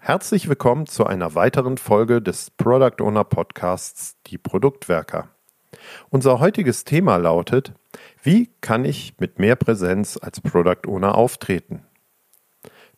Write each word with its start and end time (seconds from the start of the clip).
Herzlich 0.00 0.48
willkommen 0.48 0.86
zu 0.86 1.04
einer 1.04 1.34
weiteren 1.34 1.76
Folge 1.76 2.22
des 2.22 2.50
Product 2.52 3.02
Owner 3.02 3.24
Podcasts 3.24 4.16
Die 4.26 4.38
Produktwerker. 4.38 5.28
Unser 6.08 6.38
heutiges 6.38 6.84
Thema 6.84 7.16
lautet, 7.16 7.74
wie 8.22 8.48
kann 8.62 8.84
ich 8.84 9.14
mit 9.18 9.38
mehr 9.38 9.56
Präsenz 9.56 10.16
als 10.16 10.40
Product 10.40 10.86
Owner 10.86 11.16
auftreten? 11.16 11.82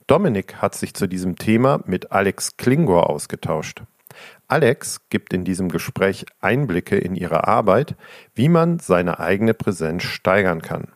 Dominik 0.07 0.57
hat 0.57 0.75
sich 0.75 0.95
zu 0.95 1.09
diesem 1.09 1.37
Thema 1.37 1.83
mit 1.87 2.13
Alex 2.13 2.57
Klingor 2.59 3.09
ausgetauscht. 3.11 3.83
Alex 4.47 5.09
gibt 5.09 5.33
in 5.33 5.45
diesem 5.45 5.69
Gespräch 5.71 6.27
Einblicke 6.41 6.99
in 6.99 7.17
ihre 7.17 7.49
Arbeit, 7.49 7.97
wie 8.35 8.49
man 8.49 8.79
seine 8.79 9.19
eigene 9.19 9.55
Präsenz 9.55 10.05
steigern 10.05 10.63
kann. 10.63 10.93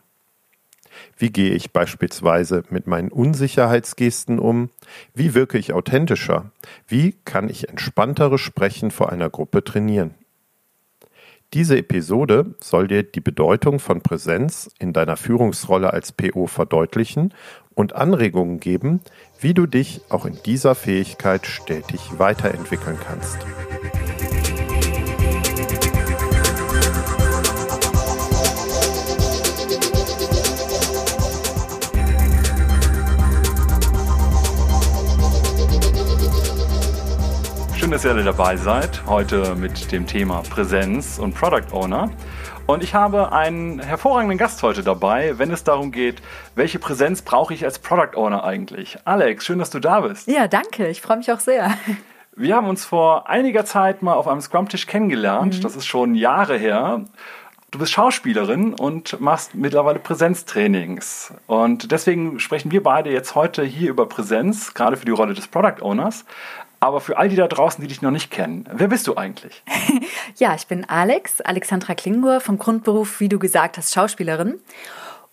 Wie 1.17 1.31
gehe 1.31 1.53
ich 1.53 1.71
beispielsweise 1.71 2.63
mit 2.69 2.87
meinen 2.87 3.11
Unsicherheitsgesten 3.11 4.39
um? 4.39 4.69
Wie 5.13 5.33
wirke 5.33 5.57
ich 5.57 5.73
authentischer? 5.73 6.51
Wie 6.87 7.15
kann 7.25 7.49
ich 7.49 7.69
entspanntere 7.69 8.37
Sprechen 8.37 8.91
vor 8.91 9.11
einer 9.11 9.29
Gruppe 9.29 9.63
trainieren? 9.63 10.15
Diese 11.53 11.77
Episode 11.77 12.55
soll 12.59 12.87
dir 12.87 13.03
die 13.03 13.21
Bedeutung 13.21 13.79
von 13.79 14.01
Präsenz 14.01 14.69
in 14.77 14.91
deiner 14.91 15.15
Führungsrolle 15.15 15.93
als 15.93 16.11
PO 16.11 16.47
verdeutlichen 16.47 17.33
und 17.75 17.95
Anregungen 17.95 18.59
geben, 18.59 19.01
wie 19.39 19.53
du 19.53 19.65
dich 19.65 20.01
auch 20.09 20.25
in 20.25 20.37
dieser 20.45 20.75
Fähigkeit 20.75 21.45
stetig 21.45 22.17
weiterentwickeln 22.17 22.97
kannst. 23.01 23.37
Dass 38.05 38.11
ihr 38.11 38.17
alle 38.17 38.23
dabei 38.23 38.55
seid. 38.55 39.01
Heute 39.07 39.55
mit 39.55 39.91
dem 39.91 40.05
Thema 40.05 40.43
Präsenz 40.47 41.17
und 41.17 41.33
Product 41.33 41.73
Owner. 41.73 42.11
Und 42.67 42.83
ich 42.83 42.93
habe 42.93 43.31
einen 43.31 43.79
hervorragenden 43.79 44.37
Gast 44.37 44.61
heute 44.61 44.83
dabei, 44.83 45.39
wenn 45.39 45.49
es 45.49 45.63
darum 45.63 45.91
geht, 45.91 46.21
welche 46.53 46.77
Präsenz 46.77 47.23
brauche 47.23 47.55
ich 47.55 47.65
als 47.65 47.79
Product 47.79 48.15
Owner 48.15 48.43
eigentlich? 48.43 48.99
Alex, 49.05 49.45
schön, 49.45 49.57
dass 49.57 49.71
du 49.71 49.79
da 49.79 50.01
bist. 50.01 50.27
Ja, 50.27 50.47
danke. 50.47 50.87
Ich 50.87 51.01
freue 51.01 51.17
mich 51.17 51.31
auch 51.31 51.39
sehr. 51.39 51.73
Wir 52.35 52.55
haben 52.55 52.67
uns 52.69 52.85
vor 52.85 53.27
einiger 53.27 53.65
Zeit 53.65 54.03
mal 54.03 54.13
auf 54.13 54.27
einem 54.27 54.41
Scrum-Tisch 54.41 54.85
kennengelernt. 54.85 55.57
Mhm. 55.57 55.61
Das 55.61 55.75
ist 55.75 55.87
schon 55.87 56.13
Jahre 56.13 56.57
her. 56.57 57.05
Du 57.71 57.79
bist 57.79 57.91
Schauspielerin 57.91 58.73
und 58.73 59.19
machst 59.19 59.55
mittlerweile 59.55 59.99
Präsenztrainings. 59.99 61.33
Und 61.47 61.91
deswegen 61.91 62.39
sprechen 62.39 62.71
wir 62.71 62.83
beide 62.83 63.09
jetzt 63.09 63.33
heute 63.33 63.63
hier 63.63 63.89
über 63.89 64.07
Präsenz, 64.07 64.75
gerade 64.75 64.95
für 64.95 65.05
die 65.05 65.11
Rolle 65.11 65.33
des 65.33 65.47
Product 65.47 65.81
Owners. 65.81 66.23
Aber 66.85 67.01
für 67.01 67.17
all 67.17 67.29
die 67.29 67.35
da 67.35 67.47
draußen, 67.47 67.81
die 67.81 67.87
dich 67.87 68.03
noch 68.03 68.11
nicht 68.11 68.29
kennen, 68.29 68.69
wer 68.71 68.87
bist 68.87 69.07
du 69.07 69.17
eigentlich? 69.17 69.63
ja, 70.35 70.53
ich 70.53 70.67
bin 70.67 70.87
Alex, 70.87 71.41
Alexandra 71.41 71.95
Klingur, 71.95 72.41
vom 72.41 72.59
Grundberuf, 72.59 73.19
wie 73.19 73.27
du 73.27 73.39
gesagt 73.39 73.79
hast, 73.79 73.91
Schauspielerin. 73.91 74.59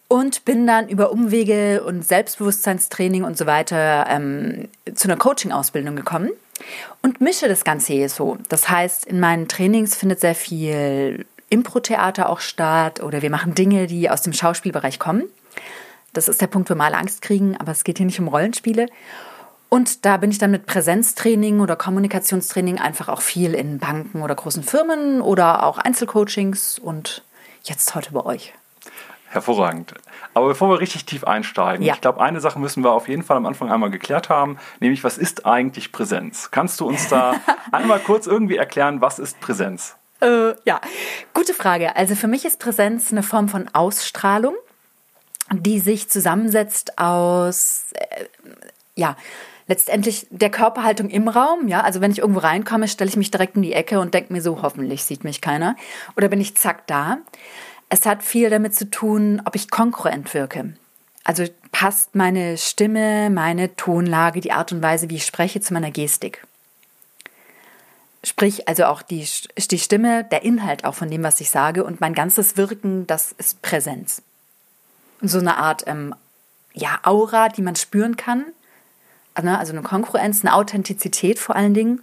Und 0.08 0.46
bin 0.46 0.66
dann 0.66 0.88
über 0.88 1.12
Umwege 1.12 1.84
und 1.84 2.06
Selbstbewusstseinstraining 2.06 3.24
und 3.24 3.36
so 3.36 3.44
weiter 3.44 4.06
ähm, 4.08 4.68
zu 4.94 5.08
einer 5.08 5.18
Coaching-Ausbildung 5.18 5.94
gekommen 5.94 6.30
und 7.02 7.20
mische 7.20 7.48
das 7.48 7.64
Ganze 7.64 7.92
hier 7.92 8.08
so. 8.08 8.38
Das 8.48 8.70
heißt, 8.70 9.04
in 9.04 9.20
meinen 9.20 9.46
Trainings 9.46 9.94
findet 9.94 10.20
sehr 10.20 10.34
viel 10.34 11.26
Impro-Theater 11.50 12.30
auch 12.30 12.40
statt 12.40 13.02
oder 13.02 13.20
wir 13.20 13.30
machen 13.30 13.54
Dinge, 13.54 13.86
die 13.88 14.08
aus 14.08 14.22
dem 14.22 14.32
Schauspielbereich 14.32 14.98
kommen. 14.98 15.24
Das 16.14 16.28
ist 16.28 16.40
der 16.40 16.46
Punkt, 16.46 16.70
wo 16.70 16.74
wir 16.74 16.78
mal 16.78 16.94
Angst 16.94 17.20
kriegen, 17.20 17.58
aber 17.58 17.72
es 17.72 17.84
geht 17.84 17.98
hier 17.98 18.06
nicht 18.06 18.20
um 18.20 18.28
Rollenspiele. 18.28 18.86
Und 19.72 20.04
da 20.04 20.18
bin 20.18 20.30
ich 20.30 20.36
dann 20.36 20.50
mit 20.50 20.66
Präsenztraining 20.66 21.60
oder 21.60 21.76
Kommunikationstraining 21.76 22.78
einfach 22.78 23.08
auch 23.08 23.22
viel 23.22 23.54
in 23.54 23.78
Banken 23.78 24.20
oder 24.20 24.34
großen 24.34 24.62
Firmen 24.62 25.22
oder 25.22 25.64
auch 25.64 25.78
Einzelcoachings 25.78 26.78
und 26.78 27.24
jetzt 27.62 27.94
heute 27.94 28.12
bei 28.12 28.22
euch. 28.22 28.52
Hervorragend. 29.30 29.94
Aber 30.34 30.48
bevor 30.48 30.68
wir 30.68 30.78
richtig 30.78 31.06
tief 31.06 31.24
einsteigen, 31.24 31.86
ja. 31.86 31.94
ich 31.94 32.02
glaube, 32.02 32.20
eine 32.20 32.42
Sache 32.42 32.58
müssen 32.58 32.84
wir 32.84 32.92
auf 32.92 33.08
jeden 33.08 33.22
Fall 33.22 33.38
am 33.38 33.46
Anfang 33.46 33.72
einmal 33.72 33.88
geklärt 33.88 34.28
haben, 34.28 34.58
nämlich 34.80 35.04
was 35.04 35.16
ist 35.16 35.46
eigentlich 35.46 35.90
Präsenz? 35.90 36.50
Kannst 36.50 36.78
du 36.80 36.86
uns 36.86 37.08
da 37.08 37.36
einmal 37.72 38.00
kurz 38.00 38.26
irgendwie 38.26 38.58
erklären, 38.58 39.00
was 39.00 39.18
ist 39.18 39.40
Präsenz? 39.40 39.96
Äh, 40.20 40.52
ja, 40.66 40.82
gute 41.32 41.54
Frage. 41.54 41.96
Also 41.96 42.14
für 42.14 42.28
mich 42.28 42.44
ist 42.44 42.58
Präsenz 42.58 43.10
eine 43.10 43.22
Form 43.22 43.48
von 43.48 43.70
Ausstrahlung, 43.72 44.54
die 45.50 45.78
sich 45.78 46.10
zusammensetzt 46.10 46.98
aus, 46.98 47.86
äh, 47.94 48.26
ja, 48.96 49.16
letztendlich 49.72 50.26
der 50.28 50.50
Körperhaltung 50.50 51.08
im 51.08 51.28
Raum, 51.28 51.66
ja, 51.66 51.80
also 51.80 52.02
wenn 52.02 52.10
ich 52.10 52.18
irgendwo 52.18 52.40
reinkomme, 52.40 52.88
stelle 52.88 53.08
ich 53.08 53.16
mich 53.16 53.30
direkt 53.30 53.56
in 53.56 53.62
die 53.62 53.72
Ecke 53.72 54.00
und 54.00 54.12
denke 54.12 54.30
mir 54.30 54.42
so, 54.42 54.60
hoffentlich 54.60 55.02
sieht 55.02 55.24
mich 55.24 55.40
keiner. 55.40 55.76
Oder 56.14 56.28
bin 56.28 56.42
ich 56.42 56.56
zack 56.56 56.86
da. 56.86 57.16
Es 57.88 58.04
hat 58.04 58.22
viel 58.22 58.50
damit 58.50 58.74
zu 58.74 58.90
tun, 58.90 59.40
ob 59.46 59.54
ich 59.54 59.70
konkurrent 59.70 60.34
wirke. 60.34 60.74
Also 61.24 61.44
passt 61.70 62.14
meine 62.14 62.58
Stimme, 62.58 63.30
meine 63.30 63.74
Tonlage, 63.74 64.42
die 64.42 64.52
Art 64.52 64.72
und 64.72 64.82
Weise, 64.82 65.08
wie 65.08 65.16
ich 65.16 65.24
spreche, 65.24 65.62
zu 65.62 65.72
meiner 65.72 65.90
Gestik. 65.90 66.46
Sprich, 68.22 68.68
also 68.68 68.84
auch 68.84 69.00
die, 69.00 69.26
die 69.56 69.78
Stimme, 69.78 70.24
der 70.24 70.42
Inhalt 70.42 70.84
auch 70.84 70.94
von 70.94 71.10
dem, 71.10 71.22
was 71.22 71.40
ich 71.40 71.48
sage 71.48 71.82
und 71.82 71.98
mein 71.98 72.12
ganzes 72.12 72.58
Wirken, 72.58 73.06
das 73.06 73.32
ist 73.32 73.62
Präsenz. 73.62 74.20
So 75.22 75.38
eine 75.38 75.56
Art 75.56 75.84
ähm, 75.86 76.14
ja, 76.74 77.00
Aura, 77.04 77.48
die 77.48 77.62
man 77.62 77.76
spüren 77.76 78.16
kann, 78.16 78.44
also 79.34 79.72
eine 79.72 79.82
Konkurrenz, 79.82 80.44
eine 80.44 80.54
Authentizität 80.54 81.38
vor 81.38 81.56
allen 81.56 81.74
Dingen, 81.74 82.02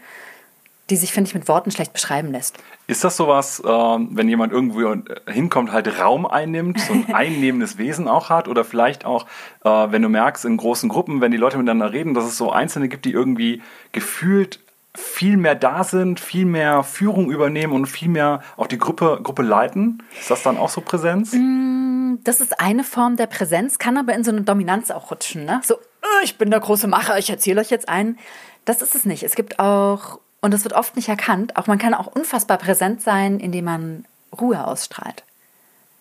die 0.89 0.95
sich, 0.95 1.13
finde 1.13 1.27
ich, 1.27 1.35
mit 1.35 1.47
Worten 1.47 1.71
schlecht 1.71 1.93
beschreiben 1.93 2.31
lässt. 2.31 2.57
Ist 2.87 3.03
das 3.03 3.15
sowas, 3.15 3.59
äh, 3.59 3.67
wenn 3.67 4.27
jemand 4.27 4.51
irgendwo 4.51 4.95
hinkommt, 5.31 5.71
halt 5.71 5.99
Raum 5.99 6.25
einnimmt, 6.25 6.79
so 6.79 6.93
ein 6.93 7.05
einnehmendes 7.13 7.77
Wesen 7.77 8.07
auch 8.07 8.29
hat? 8.29 8.47
Oder 8.47 8.63
vielleicht 8.63 9.05
auch, 9.05 9.25
äh, 9.63 9.69
wenn 9.69 10.01
du 10.01 10.09
merkst, 10.09 10.45
in 10.45 10.57
großen 10.57 10.89
Gruppen, 10.89 11.21
wenn 11.21 11.31
die 11.31 11.37
Leute 11.37 11.57
miteinander 11.57 11.93
reden, 11.93 12.13
dass 12.13 12.25
es 12.25 12.37
so 12.37 12.51
Einzelne 12.51 12.89
gibt, 12.89 13.05
die 13.05 13.11
irgendwie 13.11 13.61
gefühlt 13.91 14.59
viel 14.95 15.37
mehr 15.37 15.55
da 15.55 15.83
sind, 15.83 16.19
viel 16.19 16.45
mehr 16.45 16.83
Führung 16.83 17.31
übernehmen 17.31 17.73
und 17.73 17.85
viel 17.85 18.09
mehr 18.09 18.41
auch 18.57 18.67
die 18.67 18.79
Gruppe, 18.79 19.19
Gruppe 19.21 19.43
leiten? 19.43 20.01
Ist 20.19 20.31
das 20.31 20.41
dann 20.41 20.57
auch 20.57 20.69
so 20.69 20.81
Präsenz? 20.81 21.33
Mm, 21.33 22.15
das 22.23 22.41
ist 22.41 22.59
eine 22.59 22.83
Form 22.83 23.15
der 23.15 23.27
Präsenz, 23.27 23.77
kann 23.77 23.97
aber 23.97 24.13
in 24.15 24.23
so 24.23 24.31
eine 24.31 24.41
Dominanz 24.41 24.89
auch 24.89 25.11
rutschen. 25.11 25.45
Ne? 25.45 25.61
So, 25.63 25.75
ich 26.23 26.37
bin 26.37 26.51
der 26.51 26.59
große 26.59 26.87
Macher, 26.87 27.17
ich 27.17 27.29
erzähle 27.29 27.61
euch 27.61 27.69
jetzt 27.69 27.89
einen. 27.89 28.17
Das 28.65 28.81
ist 28.81 28.95
es 28.95 29.05
nicht. 29.05 29.23
Es 29.23 29.35
gibt 29.35 29.59
auch, 29.59 30.19
und 30.41 30.53
das 30.53 30.63
wird 30.63 30.73
oft 30.73 30.95
nicht 30.95 31.09
erkannt, 31.09 31.57
auch 31.57 31.67
man 31.67 31.77
kann 31.77 31.93
auch 31.93 32.07
unfassbar 32.07 32.57
präsent 32.57 33.01
sein, 33.01 33.39
indem 33.39 33.65
man 33.65 34.05
Ruhe 34.39 34.65
ausstrahlt. 34.65 35.23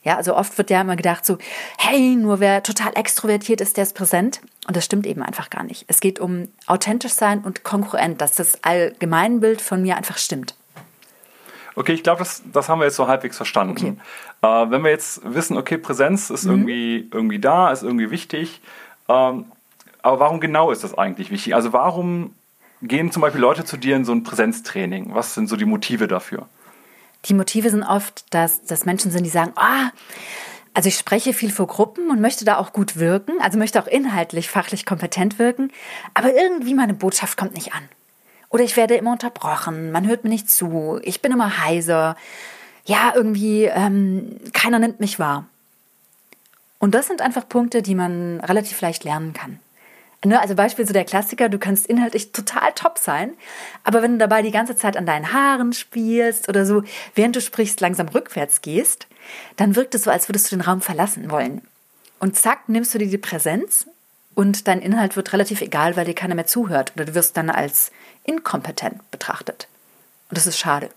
Ja, 0.05 0.17
also 0.17 0.37
oft 0.37 0.57
wird 0.57 0.71
ja 0.71 0.81
immer 0.81 0.97
gedacht 0.97 1.27
so, 1.27 1.39
hey, 1.77 2.15
nur 2.15 2.41
wer 2.41 2.63
total 2.63 2.93
extrovertiert 2.95 3.61
ist, 3.61 3.77
der 3.77 3.83
ist 3.83 3.95
präsent. 3.95 4.41
Und 4.67 4.77
das 4.77 4.85
stimmt 4.85 5.07
eben 5.07 5.23
einfach 5.23 5.51
gar 5.51 5.65
nicht. 5.65 5.85
Es 5.89 6.01
geht 6.01 6.21
um 6.21 6.49
authentisch 6.67 7.13
sein 7.13 7.41
und 7.41 7.65
konkurrent, 7.65 8.21
dass 8.21 8.35
das 8.35 8.63
Allgemeinbild 8.65 9.61
von 9.61 9.83
mir 9.83 9.97
einfach 9.97 10.19
stimmt. 10.19 10.55
Okay, 11.75 11.93
ich 11.93 12.03
glaube, 12.03 12.21
das, 12.21 12.43
das 12.53 12.69
haben 12.69 12.81
wir 12.81 12.87
jetzt 12.87 12.97
so 12.97 13.07
halbwegs 13.07 13.37
verstanden. 13.37 13.73
Okay. 13.73 13.97
Äh, 14.43 14.71
wenn 14.71 14.83
wir 14.83 14.91
jetzt 14.91 15.21
wissen, 15.25 15.57
okay, 15.57 15.79
Präsenz 15.79 16.31
ist 16.31 16.45
mhm. 16.45 16.51
irgendwie, 16.51 17.09
irgendwie 17.13 17.39
da, 17.39 17.71
ist 17.71 17.83
irgendwie 17.83 18.11
wichtig, 18.11 18.61
ähm, 19.09 19.47
aber 20.03 20.21
warum 20.21 20.41
genau 20.41 20.71
ist 20.71 20.85
das 20.85 20.97
eigentlich 20.97 21.31
wichtig? 21.31 21.55
Also 21.55 21.73
warum 21.73 22.35
gehen 22.83 23.11
zum 23.11 23.23
Beispiel 23.23 23.41
Leute 23.41 23.65
zu 23.65 23.77
dir 23.77 23.97
in 23.97 24.05
so 24.05 24.13
ein 24.13 24.23
Präsenztraining? 24.23 25.15
Was 25.15 25.35
sind 25.35 25.49
so 25.49 25.57
die 25.57 25.65
Motive 25.65 26.07
dafür? 26.07 26.49
Die 27.25 27.35
Motive 27.35 27.71
sind 27.71 27.83
oft, 27.83 28.33
dass, 28.33 28.65
dass 28.65 28.87
Menschen 28.87 29.11
sind, 29.11 29.25
die 29.25 29.31
sagen, 29.31 29.53
ah, 29.57 29.91
also 30.75 30.89
ich 30.89 30.97
spreche 30.97 31.33
viel 31.33 31.51
vor 31.51 31.67
Gruppen 31.67 32.11
und 32.11 32.21
möchte 32.21 32.45
da 32.45 32.59
auch 32.59 32.73
gut 32.73 32.99
wirken, 32.99 33.41
also 33.41 33.59
möchte 33.59 33.83
auch 33.83 33.89
inhaltlich, 33.89 34.49
fachlich 34.49 34.87
kompetent 34.87 35.39
wirken, 35.39 35.73
aber 36.15 36.33
irgendwie 36.33 36.75
meine 36.75 36.95
Botschaft 36.95 37.37
kommt 37.37 37.55
nicht 37.55 37.75
an. 37.75 37.83
Oder 38.51 38.63
ich 38.63 38.77
werde 38.77 38.95
immer 38.95 39.13
unterbrochen, 39.13 39.91
man 39.91 40.07
hört 40.07 40.23
mir 40.23 40.31
nicht 40.31 40.49
zu, 40.49 41.01
ich 41.03 41.21
bin 41.21 41.33
immer 41.33 41.65
heiser, 41.65 42.17
ja, 42.85 43.13
irgendwie, 43.15 43.65
ähm, 43.65 44.39
keiner 44.53 44.79
nimmt 44.79 45.01
mich 45.01 45.19
wahr. 45.19 45.47
Und 46.79 46.95
das 46.95 47.09
sind 47.09 47.21
einfach 47.21 47.49
Punkte, 47.49 47.83
die 47.83 47.95
man 47.97 48.41
relativ 48.41 48.81
leicht 48.81 49.05
lernen 49.05 49.33
kann. 49.33 49.59
Ne, 50.25 50.41
also 50.41 50.57
Beispiel 50.57 50.85
so 50.85 50.93
der 50.93 51.05
Klassiker, 51.05 51.49
du 51.49 51.61
kannst 51.61 51.87
inhaltlich 51.87 52.33
total 52.33 52.73
top 52.75 52.99
sein, 52.99 53.35
aber 53.85 54.03
wenn 54.03 54.13
du 54.13 54.19
dabei 54.19 54.43
die 54.43 54.51
ganze 54.51 54.75
Zeit 54.75 54.97
an 54.97 55.07
deinen 55.07 55.33
Haaren 55.33 55.73
spielst 55.73 56.49
oder 56.49 56.67
so, 56.67 56.83
während 57.15 57.37
du 57.37 57.41
sprichst, 57.41 57.81
langsam 57.81 58.09
rückwärts 58.09 58.61
gehst, 58.61 59.07
dann 59.57 59.77
wirkt 59.77 59.95
es 59.95 60.03
so, 60.03 60.11
als 60.11 60.29
würdest 60.29 60.51
du 60.51 60.57
den 60.57 60.63
Raum 60.63 60.81
verlassen 60.81 61.31
wollen. 61.31 61.63
Und 62.19 62.37
zack, 62.37 62.69
nimmst 62.69 62.93
du 62.95 62.99
dir 62.99 63.07
die 63.07 63.17
Präsenz 63.17 63.87
und 64.35 64.67
dein 64.67 64.81
Inhalt 64.81 65.15
wird 65.15 65.33
relativ 65.33 65.61
egal, 65.61 65.97
weil 65.97 66.05
dir 66.05 66.15
keiner 66.15 66.35
mehr 66.35 66.47
zuhört 66.47 66.93
oder 66.97 67.05
du 67.05 67.15
wirst 67.15 67.37
dann 67.37 67.49
als 67.49 67.93
inkompetent 68.25 69.09
betrachtet. 69.13 69.69
Und 70.31 70.37
das 70.37 70.49
ist 70.49 70.59
schade. 70.59 70.91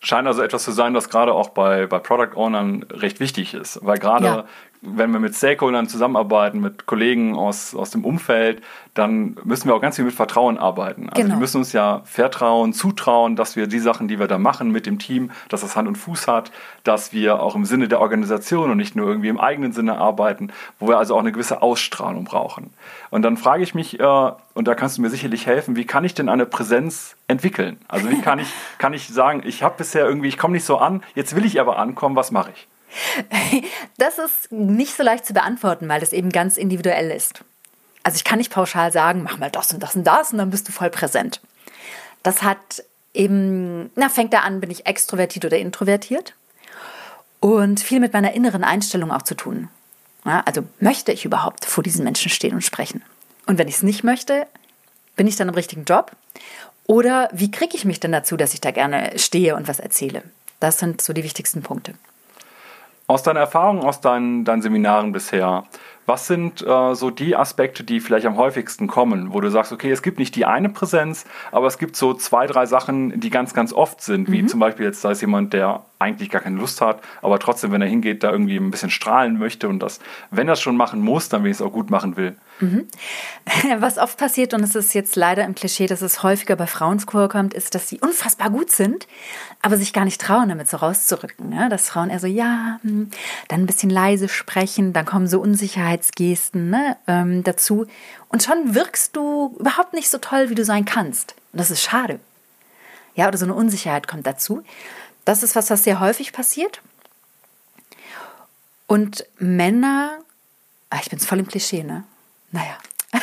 Scheint 0.00 0.28
also 0.28 0.42
etwas 0.42 0.64
zu 0.64 0.72
sein, 0.72 0.94
was 0.94 1.10
gerade 1.10 1.34
auch 1.34 1.50
bei, 1.50 1.86
bei 1.86 1.98
Product 1.98 2.36
Ownern 2.36 2.84
recht 2.90 3.20
wichtig 3.20 3.52
ist. 3.52 3.80
Weil 3.82 3.98
gerade, 3.98 4.24
ja. 4.24 4.44
Wenn 4.80 5.10
wir 5.10 5.18
mit 5.18 5.34
Stakeholdern 5.34 5.88
zusammenarbeiten, 5.88 6.60
mit 6.60 6.86
Kollegen 6.86 7.34
aus, 7.34 7.74
aus 7.74 7.90
dem 7.90 8.04
Umfeld, 8.04 8.62
dann 8.94 9.36
müssen 9.44 9.68
wir 9.68 9.74
auch 9.74 9.80
ganz 9.80 9.96
viel 9.96 10.04
mit 10.04 10.14
Vertrauen 10.14 10.58
arbeiten. 10.58 11.08
Also 11.08 11.22
genau. 11.22 11.34
wir 11.34 11.40
müssen 11.40 11.58
uns 11.58 11.72
ja 11.72 12.02
vertrauen, 12.04 12.72
zutrauen, 12.72 13.36
dass 13.36 13.56
wir 13.56 13.66
die 13.66 13.78
Sachen, 13.78 14.08
die 14.08 14.18
wir 14.18 14.26
da 14.28 14.38
machen 14.38 14.70
mit 14.70 14.86
dem 14.86 14.98
Team, 14.98 15.30
dass 15.48 15.62
das 15.62 15.76
Hand 15.76 15.88
und 15.88 15.96
Fuß 15.96 16.28
hat, 16.28 16.52
dass 16.84 17.12
wir 17.12 17.40
auch 17.40 17.54
im 17.54 17.64
Sinne 17.64 17.88
der 17.88 18.00
Organisation 18.00 18.70
und 18.70 18.76
nicht 18.76 18.94
nur 18.96 19.08
irgendwie 19.08 19.28
im 19.28 19.40
eigenen 19.40 19.72
Sinne 19.72 19.98
arbeiten, 19.98 20.50
wo 20.78 20.88
wir 20.88 20.98
also 20.98 21.14
auch 21.14 21.20
eine 21.20 21.32
gewisse 21.32 21.62
Ausstrahlung 21.62 22.24
brauchen. 22.24 22.70
Und 23.10 23.22
dann 23.22 23.36
frage 23.36 23.62
ich 23.62 23.74
mich, 23.74 23.98
äh, 23.98 24.32
und 24.54 24.68
da 24.68 24.74
kannst 24.74 24.98
du 24.98 25.02
mir 25.02 25.10
sicherlich 25.10 25.46
helfen, 25.46 25.76
wie 25.76 25.86
kann 25.86 26.04
ich 26.04 26.14
denn 26.14 26.28
eine 26.28 26.46
Präsenz 26.46 27.16
entwickeln? 27.26 27.78
Also 27.88 28.10
wie 28.10 28.20
kann 28.20 28.38
ich, 28.38 28.48
kann 28.78 28.92
ich 28.94 29.08
sagen, 29.08 29.42
ich 29.44 29.62
habe 29.62 29.76
bisher 29.78 30.06
irgendwie, 30.06 30.28
ich 30.28 30.38
komme 30.38 30.54
nicht 30.54 30.64
so 30.64 30.78
an, 30.78 31.02
jetzt 31.14 31.34
will 31.34 31.44
ich 31.44 31.60
aber 31.60 31.78
ankommen, 31.78 32.16
was 32.16 32.30
mache 32.30 32.50
ich? 32.54 32.68
Das 33.98 34.18
ist 34.18 34.52
nicht 34.52 34.96
so 34.96 35.02
leicht 35.02 35.26
zu 35.26 35.32
beantworten, 35.32 35.88
weil 35.88 36.00
das 36.00 36.12
eben 36.12 36.30
ganz 36.30 36.56
individuell 36.56 37.10
ist. 37.10 37.44
Also 38.04 38.16
ich 38.16 38.24
kann 38.24 38.38
nicht 38.38 38.52
pauschal 38.52 38.92
sagen, 38.92 39.22
mach 39.22 39.38
mal 39.38 39.50
das 39.50 39.72
und 39.72 39.82
das 39.82 39.96
und 39.96 40.04
das 40.04 40.32
und 40.32 40.38
dann 40.38 40.50
bist 40.50 40.68
du 40.68 40.72
voll 40.72 40.88
präsent. 40.88 41.40
Das 42.22 42.42
hat 42.42 42.84
eben, 43.12 43.90
na, 43.96 44.08
fängt 44.08 44.32
da 44.32 44.40
an, 44.40 44.60
bin 44.60 44.70
ich 44.70 44.86
extrovertiert 44.86 45.44
oder 45.44 45.58
introvertiert 45.58 46.34
und 47.40 47.80
viel 47.80 48.00
mit 48.00 48.12
meiner 48.12 48.32
inneren 48.32 48.64
Einstellung 48.64 49.10
auch 49.10 49.22
zu 49.22 49.34
tun. 49.34 49.68
Ja, 50.24 50.42
also 50.46 50.62
möchte 50.80 51.12
ich 51.12 51.24
überhaupt 51.24 51.64
vor 51.64 51.82
diesen 51.82 52.04
Menschen 52.04 52.30
stehen 52.30 52.54
und 52.54 52.62
sprechen? 52.62 53.02
Und 53.46 53.58
wenn 53.58 53.68
ich 53.68 53.76
es 53.76 53.82
nicht 53.82 54.04
möchte, 54.04 54.46
bin 55.16 55.26
ich 55.26 55.36
dann 55.36 55.48
im 55.48 55.54
richtigen 55.54 55.84
Job? 55.84 56.12
Oder 56.86 57.28
wie 57.32 57.50
kriege 57.50 57.76
ich 57.76 57.84
mich 57.84 58.00
denn 58.00 58.12
dazu, 58.12 58.36
dass 58.36 58.54
ich 58.54 58.60
da 58.60 58.70
gerne 58.70 59.18
stehe 59.18 59.56
und 59.56 59.68
was 59.68 59.80
erzähle? 59.80 60.22
Das 60.60 60.78
sind 60.78 61.00
so 61.02 61.12
die 61.12 61.24
wichtigsten 61.24 61.62
Punkte. 61.62 61.94
Aus 63.08 63.22
deiner 63.22 63.40
Erfahrung, 63.40 63.82
aus 63.82 64.02
deinen, 64.02 64.44
deinen 64.44 64.60
Seminaren 64.60 65.12
bisher, 65.12 65.64
was 66.08 66.26
sind 66.26 66.66
äh, 66.66 66.94
so 66.94 67.10
die 67.10 67.36
Aspekte, 67.36 67.84
die 67.84 68.00
vielleicht 68.00 68.26
am 68.26 68.38
häufigsten 68.38 68.86
kommen, 68.86 69.34
wo 69.34 69.40
du 69.42 69.50
sagst, 69.50 69.72
okay, 69.72 69.90
es 69.90 70.02
gibt 70.02 70.18
nicht 70.18 70.34
die 70.34 70.46
eine 70.46 70.70
Präsenz, 70.70 71.26
aber 71.52 71.66
es 71.66 71.76
gibt 71.76 71.96
so 71.96 72.14
zwei, 72.14 72.46
drei 72.46 72.64
Sachen, 72.64 73.20
die 73.20 73.28
ganz, 73.28 73.52
ganz 73.52 73.74
oft 73.74 74.00
sind, 74.00 74.32
wie 74.32 74.42
mhm. 74.42 74.48
zum 74.48 74.58
Beispiel 74.58 74.86
jetzt, 74.86 75.04
da 75.04 75.10
ist 75.10 75.20
jemand, 75.20 75.52
der 75.52 75.82
eigentlich 75.98 76.30
gar 76.30 76.40
keine 76.40 76.56
Lust 76.56 76.80
hat, 76.80 77.02
aber 77.22 77.38
trotzdem, 77.38 77.72
wenn 77.72 77.82
er 77.82 77.88
hingeht, 77.88 78.22
da 78.22 78.30
irgendwie 78.30 78.56
ein 78.56 78.70
bisschen 78.70 78.90
strahlen 78.90 79.38
möchte 79.38 79.68
und 79.68 79.80
das, 79.80 80.00
wenn 80.30 80.48
er 80.48 80.54
es 80.54 80.60
schon 80.60 80.76
machen 80.76 81.00
muss, 81.00 81.28
dann 81.28 81.42
wenigstens 81.44 81.66
auch 81.66 81.72
gut 81.72 81.90
machen 81.90 82.16
will. 82.16 82.36
Mhm. 82.60 82.86
Was 83.78 83.98
oft 83.98 84.18
passiert, 84.18 84.54
und 84.54 84.62
es 84.62 84.74
ist 84.74 84.94
jetzt 84.94 85.16
leider 85.16 85.44
im 85.44 85.54
Klischee, 85.54 85.86
dass 85.86 86.02
es 86.02 86.22
häufiger 86.22 86.56
bei 86.56 86.66
Frauen 86.66 87.00
vorkommt, 87.00 87.52
ist, 87.52 87.74
dass 87.74 87.88
sie 87.88 88.00
unfassbar 88.00 88.50
gut 88.50 88.70
sind, 88.70 89.06
aber 89.60 89.76
sich 89.76 89.92
gar 89.92 90.04
nicht 90.04 90.20
trauen, 90.20 90.48
damit 90.48 90.68
so 90.68 90.76
rauszurücken. 90.76 91.50
Ne? 91.50 91.68
Dass 91.68 91.88
Frauen 91.88 92.10
eher 92.10 92.20
so, 92.20 92.26
ja, 92.26 92.78
hm, 92.82 93.10
dann 93.48 93.60
ein 93.60 93.66
bisschen 93.66 93.90
leise 93.90 94.28
sprechen, 94.28 94.92
dann 94.92 95.04
kommen 95.04 95.26
so 95.26 95.40
Unsicherheitsgesten 95.98 96.70
ne, 96.70 96.96
ähm, 97.06 97.44
dazu. 97.44 97.86
Und 98.28 98.42
schon 98.42 98.74
wirkst 98.74 99.16
du 99.16 99.56
überhaupt 99.58 99.92
nicht 99.92 100.10
so 100.10 100.18
toll, 100.18 100.50
wie 100.50 100.54
du 100.54 100.64
sein 100.64 100.84
kannst. 100.84 101.34
Und 101.52 101.60
das 101.60 101.70
ist 101.70 101.82
schade. 101.82 102.20
Ja, 103.14 103.28
oder 103.28 103.38
so 103.38 103.44
eine 103.44 103.54
Unsicherheit 103.54 104.06
kommt 104.06 104.26
dazu. 104.26 104.62
Das 105.24 105.42
ist 105.42 105.56
was, 105.56 105.70
was 105.70 105.84
sehr 105.84 106.00
häufig 106.00 106.32
passiert. 106.32 106.80
Und 108.86 109.26
Männer, 109.38 110.18
ach, 110.88 111.00
ich 111.02 111.10
bin 111.10 111.18
voll 111.18 111.40
im 111.40 111.48
Klischee, 111.48 111.82
ne? 111.82 112.04
Naja. 112.52 112.78